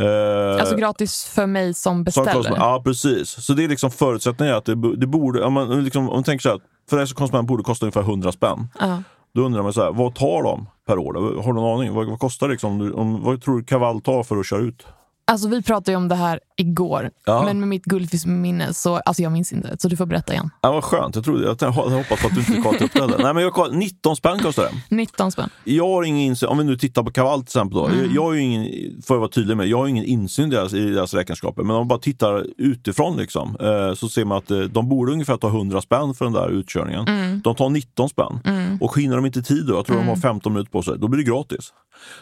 [0.00, 2.56] Uh, alltså gratis för mig som beställer?
[2.56, 3.28] ja, precis.
[3.28, 6.42] Så det är liksom förutsättningen att det, det borde, om man, liksom, om man tänker
[6.42, 8.68] så här, för dig som konsument borde det kosta ungefär 100 spänn.
[8.82, 9.00] Uh.
[9.34, 11.42] Då undrar man så här, vad tar de per år?
[11.42, 11.94] Har du någon aning?
[11.94, 12.52] Vad, vad kostar det?
[12.52, 14.86] Liksom, om, vad tror du Kaval tar för att köra ut?
[15.24, 17.42] Alltså vi pratade ju om det här igår, ja.
[17.44, 19.76] men med mitt guldfiskminne så alltså jag minns inte.
[19.78, 20.50] Så du får berätta igen.
[20.60, 23.18] Ja, vad skönt, jag, trodde, jag hoppas att du inte kollat upp det heller.
[23.18, 24.96] Nej, men jag koll, 19 spänn kostar det.
[24.96, 25.50] 19 spänn.
[25.64, 27.78] Jag har ingen insyn, om vi nu tittar på Kaval till exempel.
[27.78, 27.86] Då.
[27.86, 28.14] Mm.
[28.14, 28.62] Jag har ingen,
[29.02, 31.62] får jag vara tydlig med, jag har ingen insyn i deras, i deras räkenskaper.
[31.62, 35.12] Men om man bara tittar utifrån liksom, eh, så ser man att eh, de borde
[35.12, 37.08] ungefär ta 100 spänn för den där utkörningen.
[37.08, 37.40] Mm.
[37.44, 38.40] De tar 19 spänn.
[38.44, 38.78] Mm.
[38.80, 40.54] Och hinner de inte tid då, jag tror de har 15 mm.
[40.54, 41.72] minuter på sig, då blir det gratis.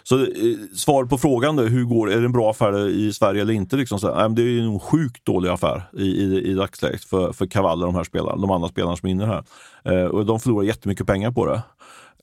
[0.03, 0.27] Så eh,
[0.75, 3.77] svaret på frågan då, hur går är det en bra affär i Sverige eller inte?
[3.77, 7.47] Liksom så här, det är en sjukt dålig affär i, i, i dagsläget för, för
[7.47, 9.45] och de här spelarna, de andra spelarna som är inne här.
[9.85, 11.63] Eh, och de förlorar jättemycket pengar på det.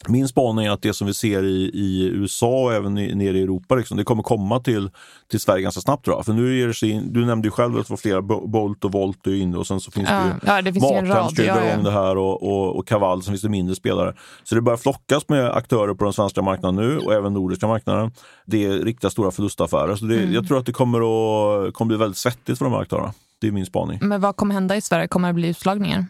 [0.07, 3.37] Min spaning är att det som vi ser i, i USA och även i, nere
[3.37, 4.89] i Europa, liksom, det kommer komma till,
[5.31, 6.05] till Sverige ganska snabbt.
[6.05, 6.23] Då.
[6.23, 8.91] För nu är det in, du nämnde ju själv att det var flera Bolt och
[8.91, 11.45] Volt är inne och sen så finns ja, det ju ja, det finns Mathem som
[11.45, 14.13] ja, igång det här och, och, och Kaval, sen finns det mindre spelare.
[14.43, 18.11] Så det börjar flockas med aktörer på den svenska marknaden nu och även nordiska marknaden.
[18.45, 19.95] Det är riktigt stora förlustaffärer.
[19.95, 20.33] Så det, mm.
[20.33, 23.13] Jag tror att det kommer att kommer bli väldigt svettigt för de här aktörerna.
[23.41, 23.99] Det är min spaning.
[24.01, 25.07] Men vad kommer hända i Sverige?
[25.07, 26.05] Kommer det bli utslagningar?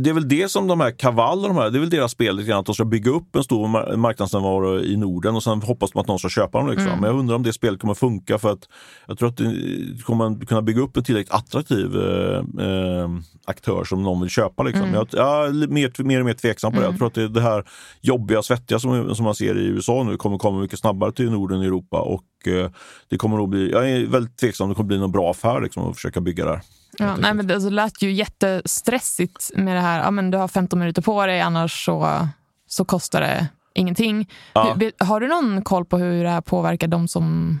[0.00, 2.36] Det är väl det som de här Kaval de här, det är väl deras spel
[2.36, 5.90] lite grann, att de ska bygga upp en stor marknadsnärvaro i Norden och sen hoppas
[5.90, 6.68] de att någon ska köpa dem.
[6.68, 6.86] Liksom.
[6.86, 7.00] Mm.
[7.00, 8.68] Men jag undrar om det spelet kommer funka för att
[9.06, 13.08] jag tror att det kommer kunna bygga upp en tillräckligt attraktiv eh, eh,
[13.44, 14.62] aktör som någon vill köpa.
[14.62, 14.82] Liksom.
[14.82, 14.94] Mm.
[14.94, 16.84] Jag, jag är mer, mer och mer tveksam på det.
[16.84, 16.98] Jag mm.
[16.98, 17.64] tror att det, det här
[18.00, 21.58] jobbiga, svettiga som, som man ser i USA nu kommer komma mycket snabbare till Norden
[21.58, 22.70] och Europa och eh,
[23.08, 25.60] det kommer nog bli, jag är väldigt tveksam om det kommer bli någon bra affär
[25.60, 26.60] liksom, att försöka bygga där.
[26.98, 30.02] Ja, nej, men det alltså, lät ju jättestressigt med det här.
[30.02, 32.28] Ja, men du har 15 minuter på dig, annars så,
[32.66, 34.30] så kostar det ingenting.
[34.52, 34.76] Ja.
[34.80, 37.60] Hur, har du någon koll på hur det här påverkar de som,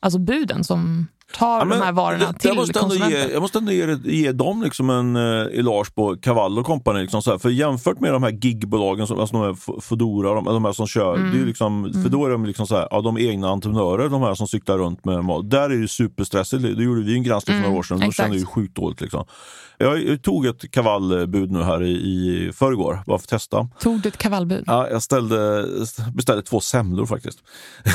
[0.00, 3.20] alltså buden som tar Ja, men de här varorna det- till jag måste konsumenten.
[3.20, 7.00] ge, Jag måste ändå ge, ge dem liksom en uh, eloge på Cavallo Company.
[7.02, 7.38] Liksom så här.
[7.38, 10.86] För jämfört med de här gigbolagen, som, alltså de här Foodora, de, de här som
[10.86, 11.30] kör, Mm.
[11.30, 14.08] det är ju liksom, för då är de liksom så här, ja, de egna entreprenörer,
[14.08, 15.50] de här som cyklar runt med mat.
[15.50, 16.62] Där är det superstressigt.
[16.62, 17.96] Det gjorde vi en granskning för några år sedan.
[17.96, 18.26] Mm, exakt.
[18.26, 19.00] kände ju sjukt dåligt.
[19.00, 19.24] Liksom.
[19.78, 23.68] Jag, jag tog ett kavallbud nu här i, i förrgår, bara för att testa.
[23.80, 24.64] Tog du ett kavallbud?
[24.66, 25.64] Ja, jag ställde,
[26.14, 27.38] beställde två semlor faktiskt.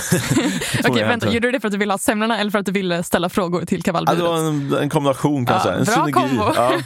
[0.88, 1.26] Okej, jag vänta.
[1.34, 3.21] Gjorde du det för att du ville ha semlorna eller för att du ville ställa
[3.30, 4.20] frågor till Ja, kavallbudet?
[4.24, 5.72] det var en, en kombination kan jag Ja.
[5.78, 6.12] En bra synergi.
[6.12, 6.44] kombo.
[6.56, 6.72] Ja.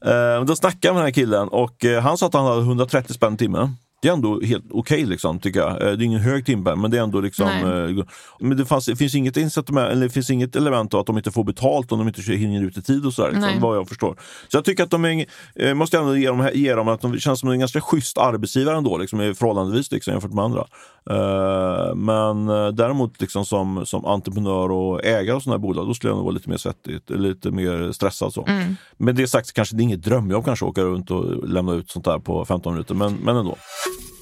[0.00, 2.60] Eh, då snackade jag med den här killen och eh, han sa att han hade
[2.60, 3.76] 130 spänn timmen.
[4.02, 5.70] Det är ändå helt okej liksom, tycker jag.
[5.70, 7.46] Eh, Det är ingen hög timme, men det är ändå liksom...
[7.64, 8.04] Nej.
[8.40, 11.30] Men det, fanns, det finns inget incitament, eller finns inget element av att de inte
[11.30, 13.30] får betalt om de inte hinner ut i tid och sådär.
[13.32, 14.16] Liksom, vad jag förstår.
[14.48, 17.40] Så jag tycker att de är, måste ändå ge dem, ge dem att de känns
[17.40, 20.64] som en ganska schysst arbetsgivare ändå, liksom, förhållandevis liksom, jämfört med andra.
[21.10, 25.94] Eh, men eh, däremot liksom som, som entreprenör och ägare av sådana här bolag, då
[25.94, 28.32] skulle jag nog vara lite mer svettigt, lite mer stressad.
[28.32, 28.44] Så.
[28.46, 28.76] Mm.
[28.96, 31.90] Men det sagt, kanske det är inget drömjobb kanske att åka runt och lämna ut
[31.90, 33.56] sånt där på 15 minuter, men, men ändå.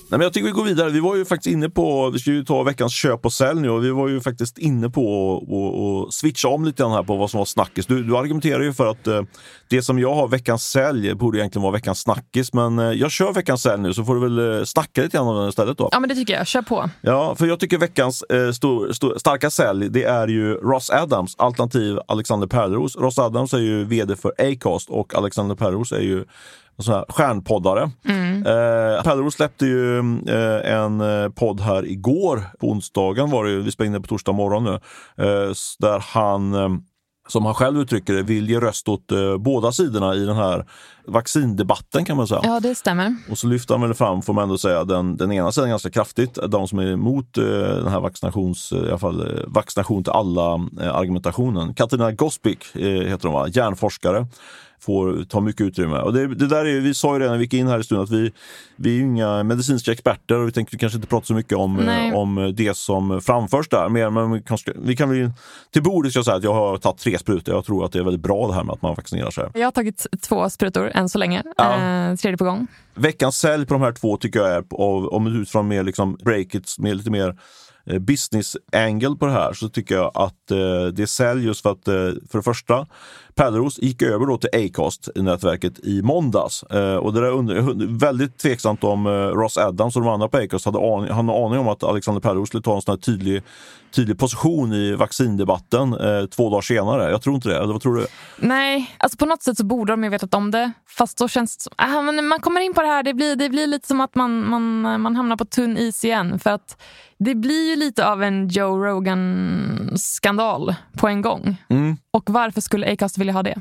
[0.09, 0.91] Nej, men jag tycker vi går vidare.
[0.91, 3.71] Vi var ju faktiskt inne på, vi ska ju ta veckans köp och sälj nu
[3.71, 7.31] och vi var ju faktiskt inne på att switcha om lite grann här på vad
[7.31, 7.87] som var snackis.
[7.87, 9.23] Du, du argumenterar ju för att eh,
[9.69, 13.33] det som jag har veckans sälj borde egentligen vara veckans snackis, men eh, jag kör
[13.33, 15.89] veckans sälj nu så får du väl eh, snacka lite grann om den istället då.
[15.93, 16.47] Ja, men det tycker jag.
[16.47, 16.91] Kör på.
[17.01, 21.35] Ja, för jag tycker veckans eh, stor, stor, starka sälj, det är ju Ross Adams,
[21.39, 22.97] alternativ Alexander Pärleros.
[22.97, 26.25] Ross Adams är ju vd för Acast och Alexander Pärleros är ju
[26.83, 27.83] sån här stjärnpoddare.
[27.83, 33.63] Eh, Pärleros släppte ju eh, en eh, podd här igår, på onsdagen var det ju,
[33.63, 34.75] vi spelade in det på torsdag morgon nu,
[35.25, 36.69] eh, där han eh,
[37.29, 40.67] som han själv uttrycker det, vill ge röst åt eh, båda sidorna i den här
[41.07, 42.41] vaccindebatten kan man säga.
[42.45, 43.17] Ja, det stämmer.
[43.31, 45.91] Och så lyfter han väl fram, får man ändå säga, den, den ena sidan ganska
[45.91, 46.39] kraftigt.
[46.49, 50.55] De som är emot eh, den här vaccinations, eh, i alla fall, vaccination till alla
[50.81, 51.75] eh, argumentationen.
[51.75, 54.27] Katarina Gospic heter hon va, hjärnforskare.
[54.87, 55.99] Får ta mycket utrymme.
[55.99, 57.85] Och det, det där är, vi sa ju redan när vi gick in här i
[57.85, 58.33] stunden att vi,
[58.77, 61.77] vi är ju inga medicinska experter och vi tänkte kanske inte prata så mycket om,
[61.77, 62.09] Nej.
[62.09, 63.89] eh, om det som framförs där.
[63.89, 65.31] Mer, men vi, kanske, vi kan väl
[65.73, 67.55] till bordet ska jag säga att jag har tagit tre sprutor.
[67.55, 69.49] Jag tror att det är väldigt bra det här med att man vaccinerar sig.
[69.55, 71.43] Jag har tagit två sprutor än så länge.
[71.57, 71.73] Ja.
[71.75, 72.67] Eh, tredje på gång.
[72.95, 76.79] Veckans sälj på de här två tycker jag är, av, om utifrån mer liksom breakits,
[76.79, 77.39] med lite mer
[77.87, 81.63] eh, business angle på det här, så tycker jag att eh, det är sälj just
[81.63, 81.95] för att, eh,
[82.31, 82.87] för det första,
[83.37, 86.63] Pärleros gick över då till Acast i nätverket i måndags.
[86.63, 90.37] Eh, och det där under, väldigt tveksamt om eh, Ross Adams och de andra på
[90.37, 93.43] Acast hade hade en aning om att Alexander Pärleros skulle ta en sån här tydlig,
[93.95, 97.11] tydlig position i vaccindebatten eh, två dagar senare.
[97.11, 98.07] Jag tror inte det, eller vad tror du?
[98.39, 100.73] Nej, alltså på något sätt så borde de ju vetat om det.
[100.89, 103.37] Fast då känns det som, ah, men man kommer in på det här, det blir,
[103.37, 106.39] det blir lite som att man, man, man hamnar på tunn is igen.
[106.39, 106.83] För att
[107.19, 111.57] det blir ju lite av en Joe Rogan-skandal på en gång.
[111.69, 111.97] Mm.
[112.11, 113.61] Och varför skulle Acast vilja ha det?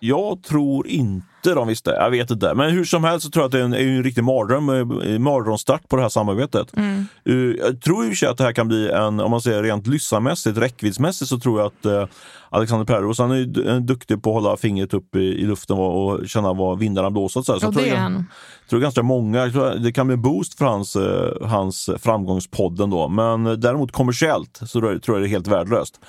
[0.00, 1.24] Jag tror inte
[1.54, 1.90] de visste.
[1.90, 2.54] Jag vet inte.
[2.54, 5.18] Men hur som helst så tror jag att det är en, en riktig mardröm, eh,
[5.18, 6.76] mardrömsstart på det här samarbetet.
[6.76, 9.40] Eh, Jag tror i och för sig att det här kan bli en, om man
[9.40, 12.06] säger rent lyssnarmässigt, räckviddsmässigt så tror jag att eh,
[12.50, 16.28] Alexander Pärleros, han är duktig på att hålla fingret upp i, i luften och, och
[16.28, 17.42] känna vad vindarna blåser.
[17.42, 17.60] Så, här.
[17.60, 18.24] så jag tror det jag-
[18.70, 19.46] tror ganska många,
[19.76, 20.96] det kan bli en boost för hans,
[21.42, 23.08] hans framgångspodden då.
[23.08, 26.00] Men däremot kommersiellt så tror jag det är helt värdelöst.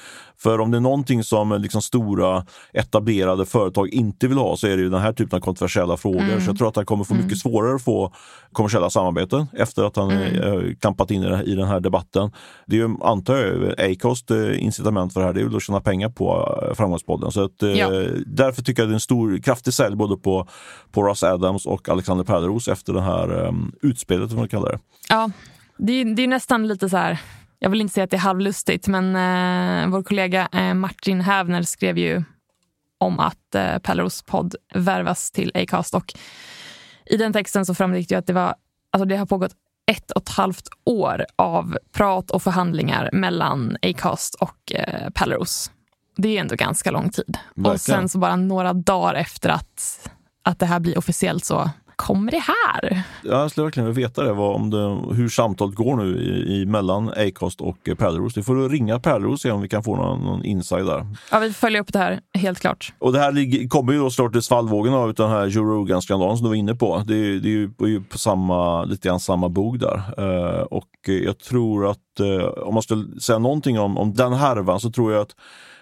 [0.42, 4.68] För om det är någonting som eh, liksom stora etablerade företag inte vill ha så
[4.68, 6.40] är det ju den här typen av kontroversiella frågor.
[6.40, 8.14] Så jag tror att han kommer få mycket svårare att få
[8.52, 10.76] kommersiella samarbeten efter att han mm.
[10.76, 12.32] klampat in i den här debatten.
[12.66, 15.64] Det är ju, antar jag, Acast eh, incitament för det här, det är väl att
[15.64, 17.32] tjäna pengar på eh, Framgångspodden.
[17.32, 17.90] Så att, eh, Ja.
[18.26, 20.48] därför tycker jag det är en stor, kraftig sälj både på,
[20.92, 24.80] på Ross Adams och Alexander Pärleros efter det här um, utspelet, vad man kallar det.
[25.10, 25.32] Ja,
[25.78, 27.20] det är, det är nästan lite så här...
[27.60, 31.64] Jag vill inte säga att det är halvlustigt, men eh, vår kollega eh, Martin Hävner
[31.64, 32.24] skrev ju
[32.98, 35.94] om att eh, Pelleros podd värvas till Acast.
[35.94, 36.14] Och
[37.06, 38.56] I den texten så framgick det ju att det, var,
[38.92, 39.52] alltså det har pågått
[39.92, 45.72] ett och ett halvt år av prat och förhandlingar mellan Acast och eh, Pelleros.
[46.18, 47.38] Det är ändå ganska lång tid.
[47.56, 47.74] Verkligen.
[47.74, 50.10] Och sen så bara några dagar efter att,
[50.44, 51.70] att det här blir officiellt så
[52.00, 53.04] kommer det här.
[53.24, 56.66] Jag skulle verkligen vilja veta det, vad, om det, hur samtalet går nu i, i
[56.66, 58.38] mellan Acast och eh, Pärleros.
[58.38, 61.06] Vi får ringa Pärleros och se om vi kan få någon, någon inside där.
[61.32, 62.94] Ja, vi följer upp det här, helt klart.
[63.00, 66.38] Och det här ligger, kommer ju då snart i svallvågen av den här Joe Rogan-skandalen
[66.38, 67.04] som du var inne på.
[67.08, 70.02] Det, är- det är ju, på samma, lite grann samma bog där.
[70.18, 74.34] Eh, och eh, jag tror att eh, om man skulle säga någonting om, om den
[74.34, 75.36] härvan så tror jag att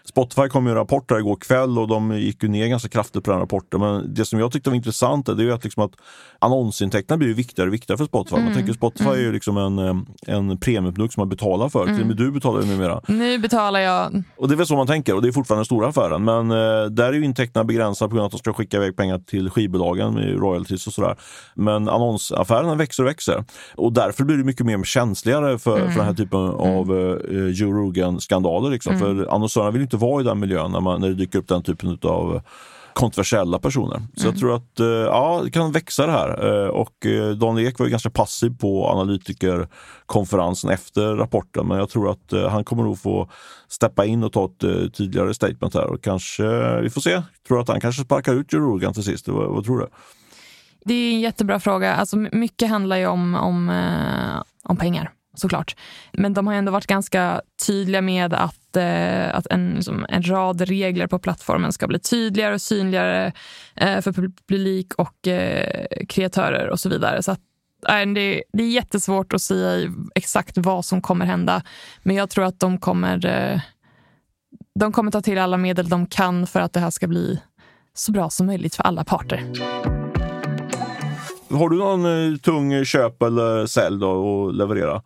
[0.10, 3.24] Spotify kom ju en rapport där igår kväll och de gick ju ner ganska kraftigt
[3.24, 3.80] på den rapporten.
[3.80, 5.92] Men det som jag tyckte var intressant är det är att, liksom att
[6.40, 8.42] annonsintäkterna blir viktigare och viktigare för Spotify.
[8.42, 9.96] Man tänker Spotify är ju liksom en, eh,
[10.28, 11.86] en premiumprodukt som man betalar för.
[11.86, 13.02] Till och med du betalar ju numera.
[13.08, 14.24] Nu betalar jag...
[14.38, 16.24] Och det är väl så man tänker och det är fortfarande den stora affären.
[16.24, 18.96] Men eh, där är ju intäkterna begränsade på grund av att de ska skicka iväg
[18.96, 21.16] pengar till skivbolagen med royalties och sådär.
[21.54, 23.44] Men annonsaffärerna växer och växer.
[23.76, 26.98] Och därför blir det mycket mer känsligare för, för den här typen av
[27.32, 28.70] eh, Joe Rogan-skandaler.
[28.70, 29.00] Liksom.
[29.00, 31.64] För annonsörerna vill inte vara i den miljön när, man, när det dyker upp den
[31.64, 32.42] typen av
[32.94, 34.02] kontroversiella personer.
[34.16, 36.64] Så jag tror att eh, ja, det kan växa det här.
[36.66, 41.68] Eh, Och eh, Daniel Ek var ju ganska passiv på analytikerkonferensen efter rapporten.
[41.68, 43.30] Men jag tror att eh, han kommer nog få
[43.68, 45.86] steppa in och ta ett eh, tydligare statement här.
[45.86, 47.12] Och kanske, vi får se.
[47.12, 49.28] Jag tror att han kanske sparkar ut Joe Rogan till sist.
[49.28, 49.88] Vad, vad tror du?
[50.86, 51.96] Det är en jättebra fråga.
[51.96, 55.76] Alltså, my- mycket handlar ju om, om, eh, om pengar såklart.
[56.14, 60.62] Men de har ändå varit ganska tydliga med att, eh, att en, liksom, en rad
[60.62, 63.32] regler på plattformen ska bli tydligare och synligare
[63.76, 67.24] eh, för publik och eh, kreatörer och så vidare.
[67.24, 67.40] Så att,
[67.90, 71.62] eh, det, det är jättesvårt att säga exakt vad som kommer hända.
[72.04, 73.60] Men jag tror att de kommer, eh,
[74.80, 77.42] de kommer ta till alla medel de kan för att det här ska bli
[77.94, 80.07] så bra som möjligt för alla parter.
[81.50, 85.02] Har du någon eh, tung köp eller sälj då att leverera?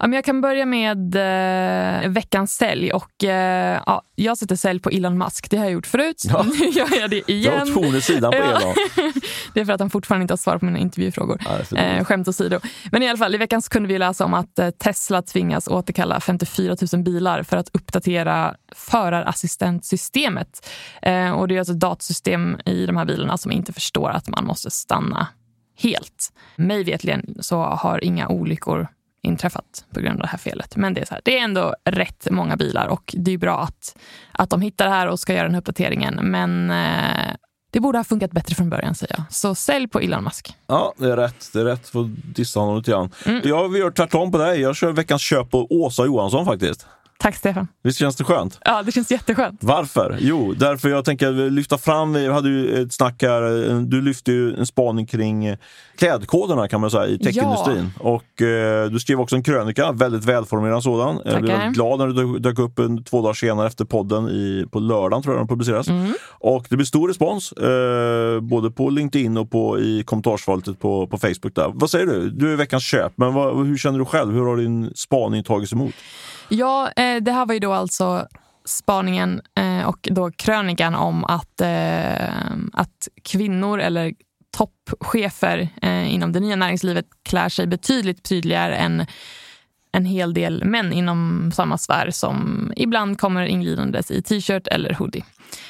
[0.00, 2.92] Ja, men jag kan börja med eh, veckans sälj.
[2.92, 5.50] Och, eh, ja, jag sätter sälj på Elon Musk.
[5.50, 6.22] Det har jag gjort förut.
[6.28, 6.46] Ja.
[6.60, 7.74] Nu gör jag det har igen.
[7.74, 8.44] ton i sidan på Ja.
[8.44, 8.74] Elon.
[9.54, 11.64] Det är för att han fortfarande inte har svarat på mina intervjufrågor.
[11.64, 12.60] För Eh, skämt åsido.
[12.92, 15.68] Men i alla fall, i veckan så kunde vi läsa om att eh, Tesla tvingas
[15.68, 20.68] återkalla 54 000 bilar för att uppdatera förarassistentsystemet.
[21.02, 24.28] Eh, och det är alltså ett datasystem i de här bilarna som inte förstår att
[24.28, 25.26] man måste stanna
[25.78, 26.32] helt.
[26.56, 28.88] Mig vetligen så har inga olyckor
[29.22, 30.76] inträffat på grund av det här felet.
[30.76, 33.60] Men det är, så här, det är ändå rätt många bilar och det är bra
[33.60, 33.98] att,
[34.32, 36.14] att de hittar det här och ska göra den här uppdateringen.
[36.22, 37.34] Men eh,
[37.70, 39.24] det borde ha funkat bättre från början säger jag.
[39.30, 40.54] Så sälj på Elon Musk.
[40.66, 41.50] Ja, det är rätt.
[41.52, 41.88] Det är rätt.
[41.88, 43.10] Får dissa honom lite grann.
[43.26, 43.40] Mm.
[43.44, 44.60] Jag gör tvärtom på dig.
[44.60, 46.86] Jag kör veckans köp på Åsa Johansson faktiskt.
[47.20, 47.68] Tack Stefan.
[47.82, 48.58] Visst känns det skönt?
[48.64, 49.58] Ja, det känns jätteskönt.
[49.64, 50.16] Varför?
[50.20, 53.40] Jo, därför jag tänker lyfta fram, vi hade ju ett snack här,
[53.86, 55.56] du lyfte ju en spaning kring
[55.98, 57.90] klädkoderna kan man säga i techindustrin.
[57.98, 61.20] Och eh, du skrev också en krönika, väldigt välformulerad sådan.
[61.24, 61.58] Jag blev Tackar.
[61.58, 65.22] väldigt glad när du dök- upp en, två dagar senare efter podden i, på lördagen
[65.22, 65.88] tror jag den publiceras.
[65.88, 66.12] Mm.
[66.30, 71.18] Och det blir stor respons, eh, både på LinkedIn och på, i kommentarsfältet på, på
[71.18, 71.54] Facebook.
[71.54, 71.70] Där.
[71.74, 72.30] Vad säger du?
[72.30, 74.34] Du är veckans köp, men vad, hur känner du själv?
[74.34, 75.94] Hur har din spaning tagits emot?
[76.48, 78.28] Ja, eh, det här var ju då alltså
[78.64, 84.14] spaningen eh, och då krönikan om att, eh, att kvinnor eller
[84.56, 89.06] toppchefer eh, inom det nya näringslivet klär sig betydligt tydligare än
[89.92, 95.24] en hel del män inom samma sfär som ibland kommer inglidandes i t-shirt eller hoodie.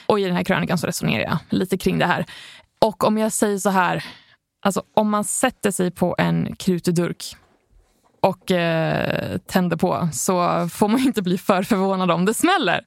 [0.06, 2.26] Och i den här krönikan så resonerar jag lite kring det här.
[2.78, 4.04] Och om jag säger så här,
[4.60, 7.36] alltså om man sätter sig på en krutdurk
[8.20, 12.84] och eh, tänder på så får man inte bli för förvånad om det smäller.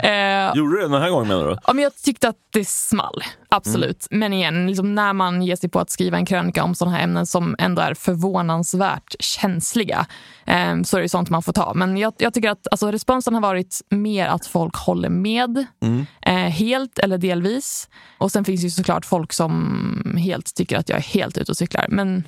[0.00, 1.56] Eh, Gjorde du det den här gången menar du?
[1.66, 4.06] Ja, men jag tyckte att det small, absolut.
[4.10, 7.04] Men igen, liksom när man ger sig på att skriva en krönika om sådana här
[7.04, 10.06] ämnen som ändå är förvånansvärt känsliga
[10.46, 11.74] eh, så är det sånt man får ta.
[11.74, 15.66] Men jag, jag tycker att alltså, responsen har varit mer att folk håller med,
[16.26, 17.88] eh, helt eller delvis.
[18.18, 21.56] Och sen finns ju såklart folk som helt tycker att jag är helt ute och
[21.56, 21.86] cyklar.
[21.88, 22.24] Men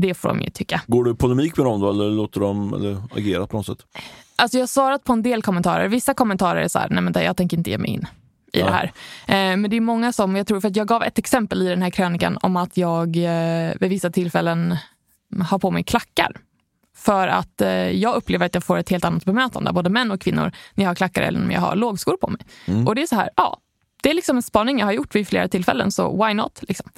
[0.00, 0.82] det får de ju tycka.
[0.86, 3.78] Går du i polemik med dem då eller låter de eller agera på något sätt?
[4.36, 5.88] Alltså jag har svarat på en del kommentarer.
[5.88, 8.06] Vissa kommentarer är så här, nej men jag tänker inte ge mig in
[8.52, 8.66] i Ja.
[8.66, 8.84] det här.
[9.26, 11.68] Eh, men det är många som, jag tror, för att jag gav ett exempel i
[11.68, 14.76] den här krönikan om att jag eh, vid vissa tillfällen
[15.48, 16.36] har på mig klackar.
[16.96, 20.20] För att eh, jag upplever att jag får ett helt annat bemötande, både män och
[20.20, 22.40] kvinnor, när jag har klackar eller när jag har lågskor på mig.
[22.86, 23.58] Och det är så här, ja,
[24.02, 26.60] det är liksom en spaning jag har gjort vid flera tillfällen, så why not?
[26.68, 26.90] Liksom.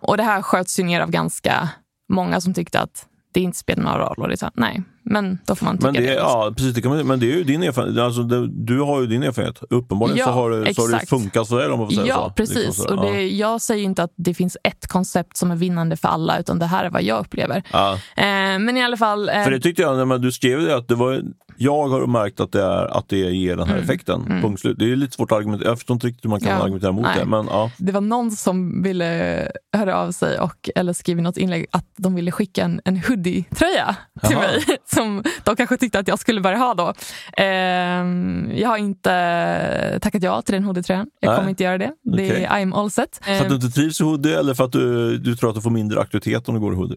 [0.00, 1.68] Och det här sköts ju ner av ganska
[2.08, 4.16] många som tyckte att det inte spelar någon roll.
[4.18, 6.06] Och det sa, nej, men då får man tycka Men det, det.
[6.06, 6.28] liksom.
[6.28, 7.98] ja, precis, det kan men det är ju din erfarenhet.
[8.04, 9.62] Alltså, det, du har ju din erfarenhet.
[9.70, 12.24] Uppenbarligen Ja, så, har det, så har det funkat dig om man får säga Ja,
[12.28, 12.30] så.
[12.34, 12.56] precis.
[12.56, 13.20] Liksom så, och ja.
[13.20, 16.66] Jag säger inte att det finns ett koncept som är vinnande för alla, utan det
[16.66, 17.62] här är vad jag upplever.
[17.72, 17.92] Ja.
[18.16, 18.24] Eh,
[18.58, 19.28] men i alla fall...
[19.28, 21.22] Eh, För det tyckte jag, när du skrev det att det var,
[21.56, 24.24] jag har märkt att det, är, att det ger den här effekten.
[24.42, 24.78] Punkt slut.
[24.78, 26.64] Det är lite svårt att argumentera, jag förstår inte riktigt hur man kan Mm, Ja,
[26.64, 27.18] argumentera mot nej.
[27.18, 27.24] det.
[27.24, 27.70] Men, ja.
[27.78, 31.86] det var någon som ville höra av sig och, eller skriva i något inlägg att
[31.96, 33.96] de ville skicka en, en hoodie-tröja
[34.28, 34.64] till mig
[34.96, 36.92] som de kanske tyckte att jag skulle börja ha då.
[37.36, 41.06] Ehm, jag har inte tackat ja till den hoodie-tröjan.
[41.20, 41.36] Jag Nej.
[41.38, 41.92] kommer inte göra det.
[42.02, 42.44] Det Okej.
[42.44, 43.20] är I'm all set.
[43.22, 45.56] För att Ehm, du inte trivs i hoodie eller för att du, du tror att
[45.56, 46.96] du får mindre aktivitet om du går i hoodie?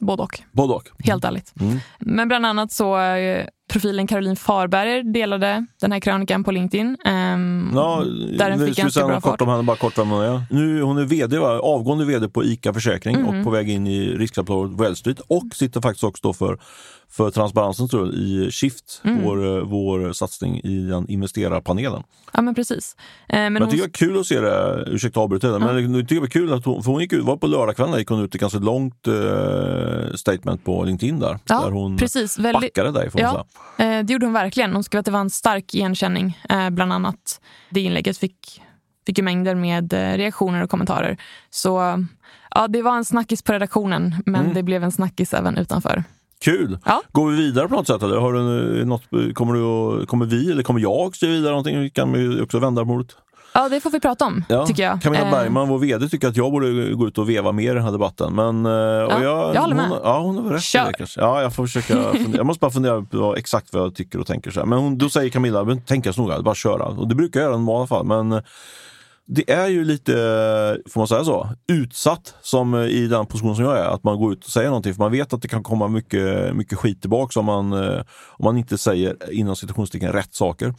[0.00, 0.40] både och.
[0.52, 0.88] Både och.
[1.04, 1.52] Helt ärligt.
[1.60, 1.78] Mm.
[1.98, 6.86] Men bland annat så eh, profilen Caroline Farberger delade den här krönikan på LinkedIn.
[7.04, 8.04] Um, ja,
[8.38, 10.42] där den fick ganska bra kort om henne, bara kort hon är.
[10.50, 11.60] Nu, hon är vd, va?
[11.60, 13.26] avgående vd på ICA Försäkring mm.
[13.26, 16.58] och på väg in i riskkapitalet Wall Street och sitter faktiskt också för
[17.10, 19.24] för transparensen tror jag, i Shift, mm.
[19.24, 22.02] vår, eh, vår satsning i den investerarpanelen.
[22.32, 22.96] Ja men precis.
[23.28, 23.90] Eh, men, men jag tycker hon...
[23.92, 25.58] det var kul att se det, ursäkta avbryta ja.
[25.58, 27.98] men jag tycker det var kul att hon, för hon gick ut, var på lördagskvällen
[27.98, 31.38] gick hon ut ett ganska långt eh, statement på LinkedIn där.
[31.48, 32.38] Ja, där hon precis.
[32.38, 32.74] Väldigt...
[32.74, 33.44] backade dig får ja, säga.
[33.78, 34.72] Eh, det gjorde hon verkligen.
[34.72, 36.38] Hon skrev att det var en stark igenkänning.
[36.48, 37.40] Eh, bland annat
[37.70, 38.62] det inlägget fick,
[39.06, 41.16] fick ju mängder med eh, reaktioner och kommentarer.
[41.50, 42.04] Så
[42.54, 44.54] ja, det var en snackis på redaktionen men mm.
[44.54, 46.04] det blev en snackis även utanför.
[46.40, 46.78] Kul!
[46.84, 47.02] Ja.
[47.12, 48.02] Går vi vidare på något sätt?
[48.02, 48.16] Eller?
[48.16, 51.80] Har du något, kommer, du, kommer vi eller kommer jag skriva vidare någonting?
[51.80, 53.14] Vi kan vi också vända på det.
[53.52, 54.66] Ja, det får vi prata om, ja.
[54.66, 55.02] tycker jag.
[55.02, 55.30] Camilla eh.
[55.30, 57.92] Bergman, vår vd, tycker att jag borde gå ut och veva mer i den här
[57.92, 58.34] debatten.
[58.34, 59.88] Men, eh, ja, jag, jag håller med.
[59.88, 60.94] Hon, ja, hon har rätt Kör.
[60.98, 62.36] det Ja, jag får försöka fundera.
[62.36, 64.50] Jag måste bara fundera på exakt vad jag tycker och tänker.
[64.50, 64.66] Så här.
[64.66, 66.84] Men hon, då säger Camilla, tänka så noga, bara köra.
[66.84, 68.06] Och det brukar jag göra i normala fall.
[68.06, 68.42] Men
[69.30, 70.12] det är ju lite,
[70.88, 73.84] får man säga så, utsatt som i den position som jag är.
[73.84, 76.56] Att man går ut och säger någonting för man vet att det kan komma mycket,
[76.56, 80.74] mycket skit tillbaka om man, om man inte säger inom situationstecken rätt saker.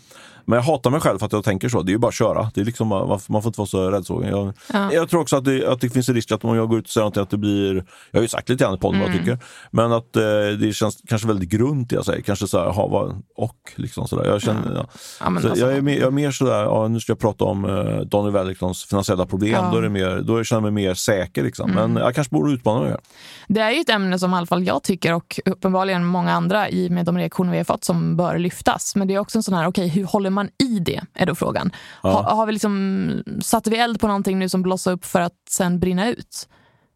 [0.49, 1.81] Men jag hatar mig själv för att jag tänker så.
[1.81, 2.51] Det är ju bara att köra.
[2.53, 4.05] Det är liksom, man, får inte vara så rädd.
[4.05, 4.23] Så.
[4.29, 4.93] Jag, ja.
[4.93, 6.85] jag tror också att det, att det finns en risk att om jag går ut
[6.85, 7.75] och säger någonting att det blir,
[8.11, 9.11] jag har ju sagt lite grann i podden mm.
[9.11, 9.37] vad jag mm.
[9.37, 12.21] tycker, men att eh, det känns kanske väldigt grunt det jag säger.
[12.21, 14.25] Kanske så här, ha, vad, och liksom sådär.
[14.25, 14.85] Jag, känner, ja.
[15.19, 15.41] Ja.
[15.41, 17.65] så alltså, jag, är mer, jag är mer sådär, ja, nu ska jag prata om
[17.65, 18.01] eh,
[18.39, 19.71] Daniel Wellingtons finansiella problem.
[19.71, 21.43] Då, är det mer, då känner jag mig mer säker.
[21.43, 21.71] Liksom.
[21.71, 21.93] Mm.
[21.93, 22.95] Men jag kanske borde utmana mig.
[23.47, 26.69] Det är ju ett ämne som i alla fall jag tycker och uppenbarligen många andra
[26.69, 28.95] i med de reaktioner vi har fått som bör lyftas.
[28.95, 31.01] Men det är också en sån här, okej, okay, hur håller man i det?
[31.13, 31.71] Är då frågan.
[32.03, 32.09] Ja.
[32.09, 35.33] Ha, har vi liksom, satte vi eld på någonting nu som blossar upp för att
[35.49, 36.47] sen brinna ut?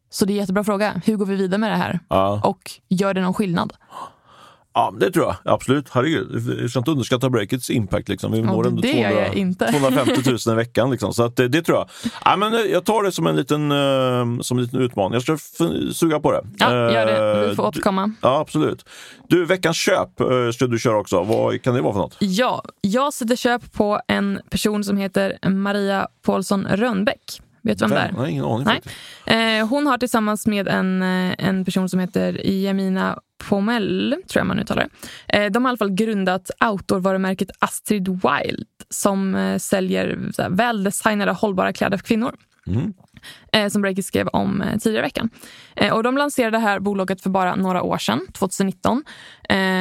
[0.10, 1.02] Så det är en jättebra fråga.
[1.06, 2.00] Hur går vi vidare med det här?
[2.10, 2.42] Ja.
[2.44, 3.74] Och gör det någon skillnad?
[4.74, 5.54] Ja, det tror jag.
[5.54, 5.90] Absolut.
[5.92, 6.60] Herregud.
[6.62, 8.10] Jag ska inte underskatta breakets impact.
[8.10, 8.32] Liksom.
[8.32, 10.92] Vi når ändå 200, 250 000 i veckan.
[10.92, 11.14] Liksom.
[11.14, 11.90] Så att, det, det, tror jag.
[12.26, 15.14] Ja, men eh, jag tar det som en liten, uh, som en liten utmaning.
[15.14, 15.38] Jag ska
[15.94, 16.42] suga på det.
[16.58, 17.50] Ja, gör det.
[17.50, 18.08] Vi får återkomma.
[18.08, 18.86] Du, ja, absolut.
[19.28, 21.24] Du, veckans köp uh, ska du köra också.
[21.24, 22.18] Vad kan det vara för något?
[22.20, 27.42] Ja, jag sätter köp på en person som heter Maria Paulsson Rönnbäck.
[27.62, 28.12] Vet du vem det är?
[28.12, 28.68] Nej, ingen aning.
[29.26, 29.60] Nej.
[29.60, 33.20] Eh, hon har tillsammans med en, en person som heter Jemina
[33.50, 34.88] Pomel, tror jag man uttalar
[35.28, 35.38] det.
[35.38, 41.74] Eh, de har i alla fall grundat outdoor-varumärket Astrid Wild som eh, säljer väldesignade hållbara
[41.74, 42.36] kläder för kvinnor.
[42.68, 42.94] Mm.
[43.54, 45.30] Eh, som Breakit skrev om tidigare i veckan.
[45.92, 49.04] Och de lanserade det här bolaget för bara några år sedan, 2019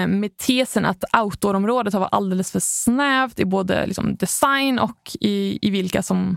[0.08, 5.58] med tesen att outdoor-området har varit alldeles för snävt i både liksom design och i,
[5.62, 6.36] i vilka som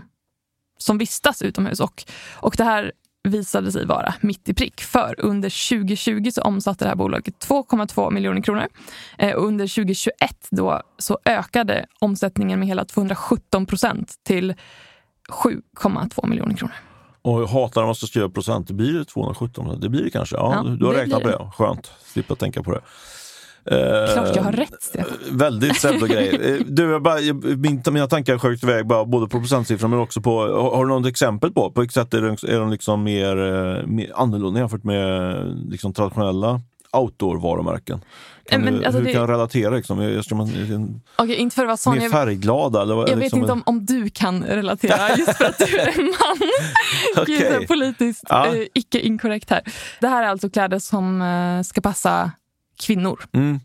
[0.78, 1.80] som vistas utomhus.
[1.80, 2.04] Och,
[2.34, 2.92] och det här
[3.28, 4.80] visade sig vara mitt i prick.
[4.80, 8.66] För under 2020 så omsatte det här bolaget 2,2 miljoner kronor.
[9.18, 10.12] Eh, under 2021
[10.50, 14.54] då så ökade omsättningen med hela 217 procent till
[15.28, 16.74] 7,2 miljoner kronor.
[17.22, 18.68] Och jag hatar när man ska skriva procent.
[18.68, 20.36] Det blir 217 Det blir det kanske.
[20.36, 21.50] Ja, ja du har räknat på det.
[21.52, 21.92] Skönt.
[22.04, 22.80] Slippa tänka på det.
[23.68, 25.10] Klart jag har rätt, Stefan.
[25.28, 26.26] Eh, väldigt pseudogrej.
[26.46, 27.18] Eh, du, jag bara,
[27.56, 30.88] min, mina tankar sköljt iväg bara, både på procentsiffror men också på, har, har du
[30.88, 31.70] något exempel på?
[31.70, 35.36] På vilket sätt är de, är de liksom mer, eh, mer annorlunda jämfört med
[35.68, 36.60] liksom, traditionella
[36.92, 38.00] outdoor-varumärken?
[38.48, 39.12] Kan men, du, alltså hur det...
[39.12, 39.70] kan jag relatera?
[39.70, 40.02] Liksom?
[40.02, 41.98] Jag, man, okay, inte för att vara sån.
[41.98, 42.82] Mer färgglada?
[42.82, 45.98] Eller, jag liksom, vet inte om, om du kan relatera just för att du är
[45.98, 46.48] en man.
[47.22, 47.38] okay.
[47.58, 48.46] Gud, politiskt ja.
[48.46, 49.62] eh, icke inkorrekt här.
[50.00, 52.30] Det här är alltså kläder som eh, ska passa
[52.76, 53.24] kvinnor.
[53.32, 53.60] Mm.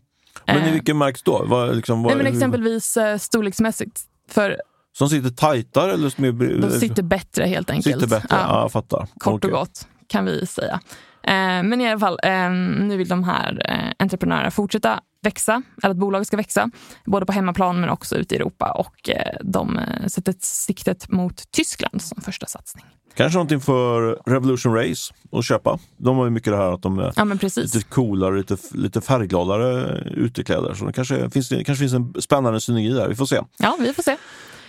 [0.46, 0.72] Men i eh.
[0.72, 1.44] vilken märks då?
[1.46, 3.06] Vad, liksom, vad, Nej, men exempelvis hur...
[3.06, 4.00] Eh, storleksmässigt.
[4.28, 4.56] För
[4.98, 5.92] som sitter tajtare?
[5.92, 6.32] Eller som är...
[6.60, 7.94] De sitter bättre helt enkelt.
[7.94, 9.06] Sitter bättre, ja, ja.
[9.18, 9.50] Kort okay.
[9.50, 10.80] och gott kan vi säga.
[11.22, 12.50] Eh, men i alla fall, eh,
[12.80, 13.62] nu vill de här
[13.98, 16.70] entreprenörerna fortsätta växa, eller att bolaget ska växa,
[17.04, 18.72] både på hemmaplan men också ute i Europa.
[18.72, 19.10] Och
[19.40, 22.84] de sätter siktet mot Tyskland som första satsning.
[23.14, 25.78] Kanske någonting för Revolution Race att köpa.
[25.96, 29.98] De har ju mycket det här att de är ja, lite coolare, lite, lite färggladare
[30.16, 30.74] utekläder.
[30.74, 33.08] Så det kanske finns, det kanske finns en spännande synergi där.
[33.08, 33.40] Vi får se.
[33.58, 34.16] Ja, vi får se.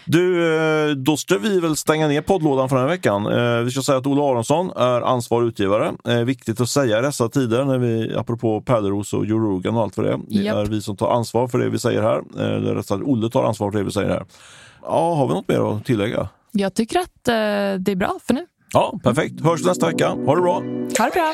[0.05, 3.25] Du, eh, då ska vi väl stänga ner poddlådan för den här veckan.
[3.25, 5.91] Eh, vi ska säga att Ola Aronsson är ansvarig utgivare.
[6.07, 9.83] Eh, viktigt att säga i dessa tider, när vi, apropå Pärleros och Joe Rogan och
[9.83, 10.19] allt för det.
[10.27, 10.55] Det yep.
[10.55, 12.21] är vi som tar ansvar för det vi säger här.
[12.39, 14.25] Eller rätt sagt, Olle tar ansvar för det vi säger här.
[14.81, 16.29] Ja, har vi något mer att tillägga?
[16.55, 18.45] Jag tycker att det är bra för nu.
[18.73, 19.41] Ja, perfekt.
[19.41, 20.07] Hörs nästa vecka.
[20.09, 20.53] Ha det bra!
[20.99, 21.33] Ha det bra!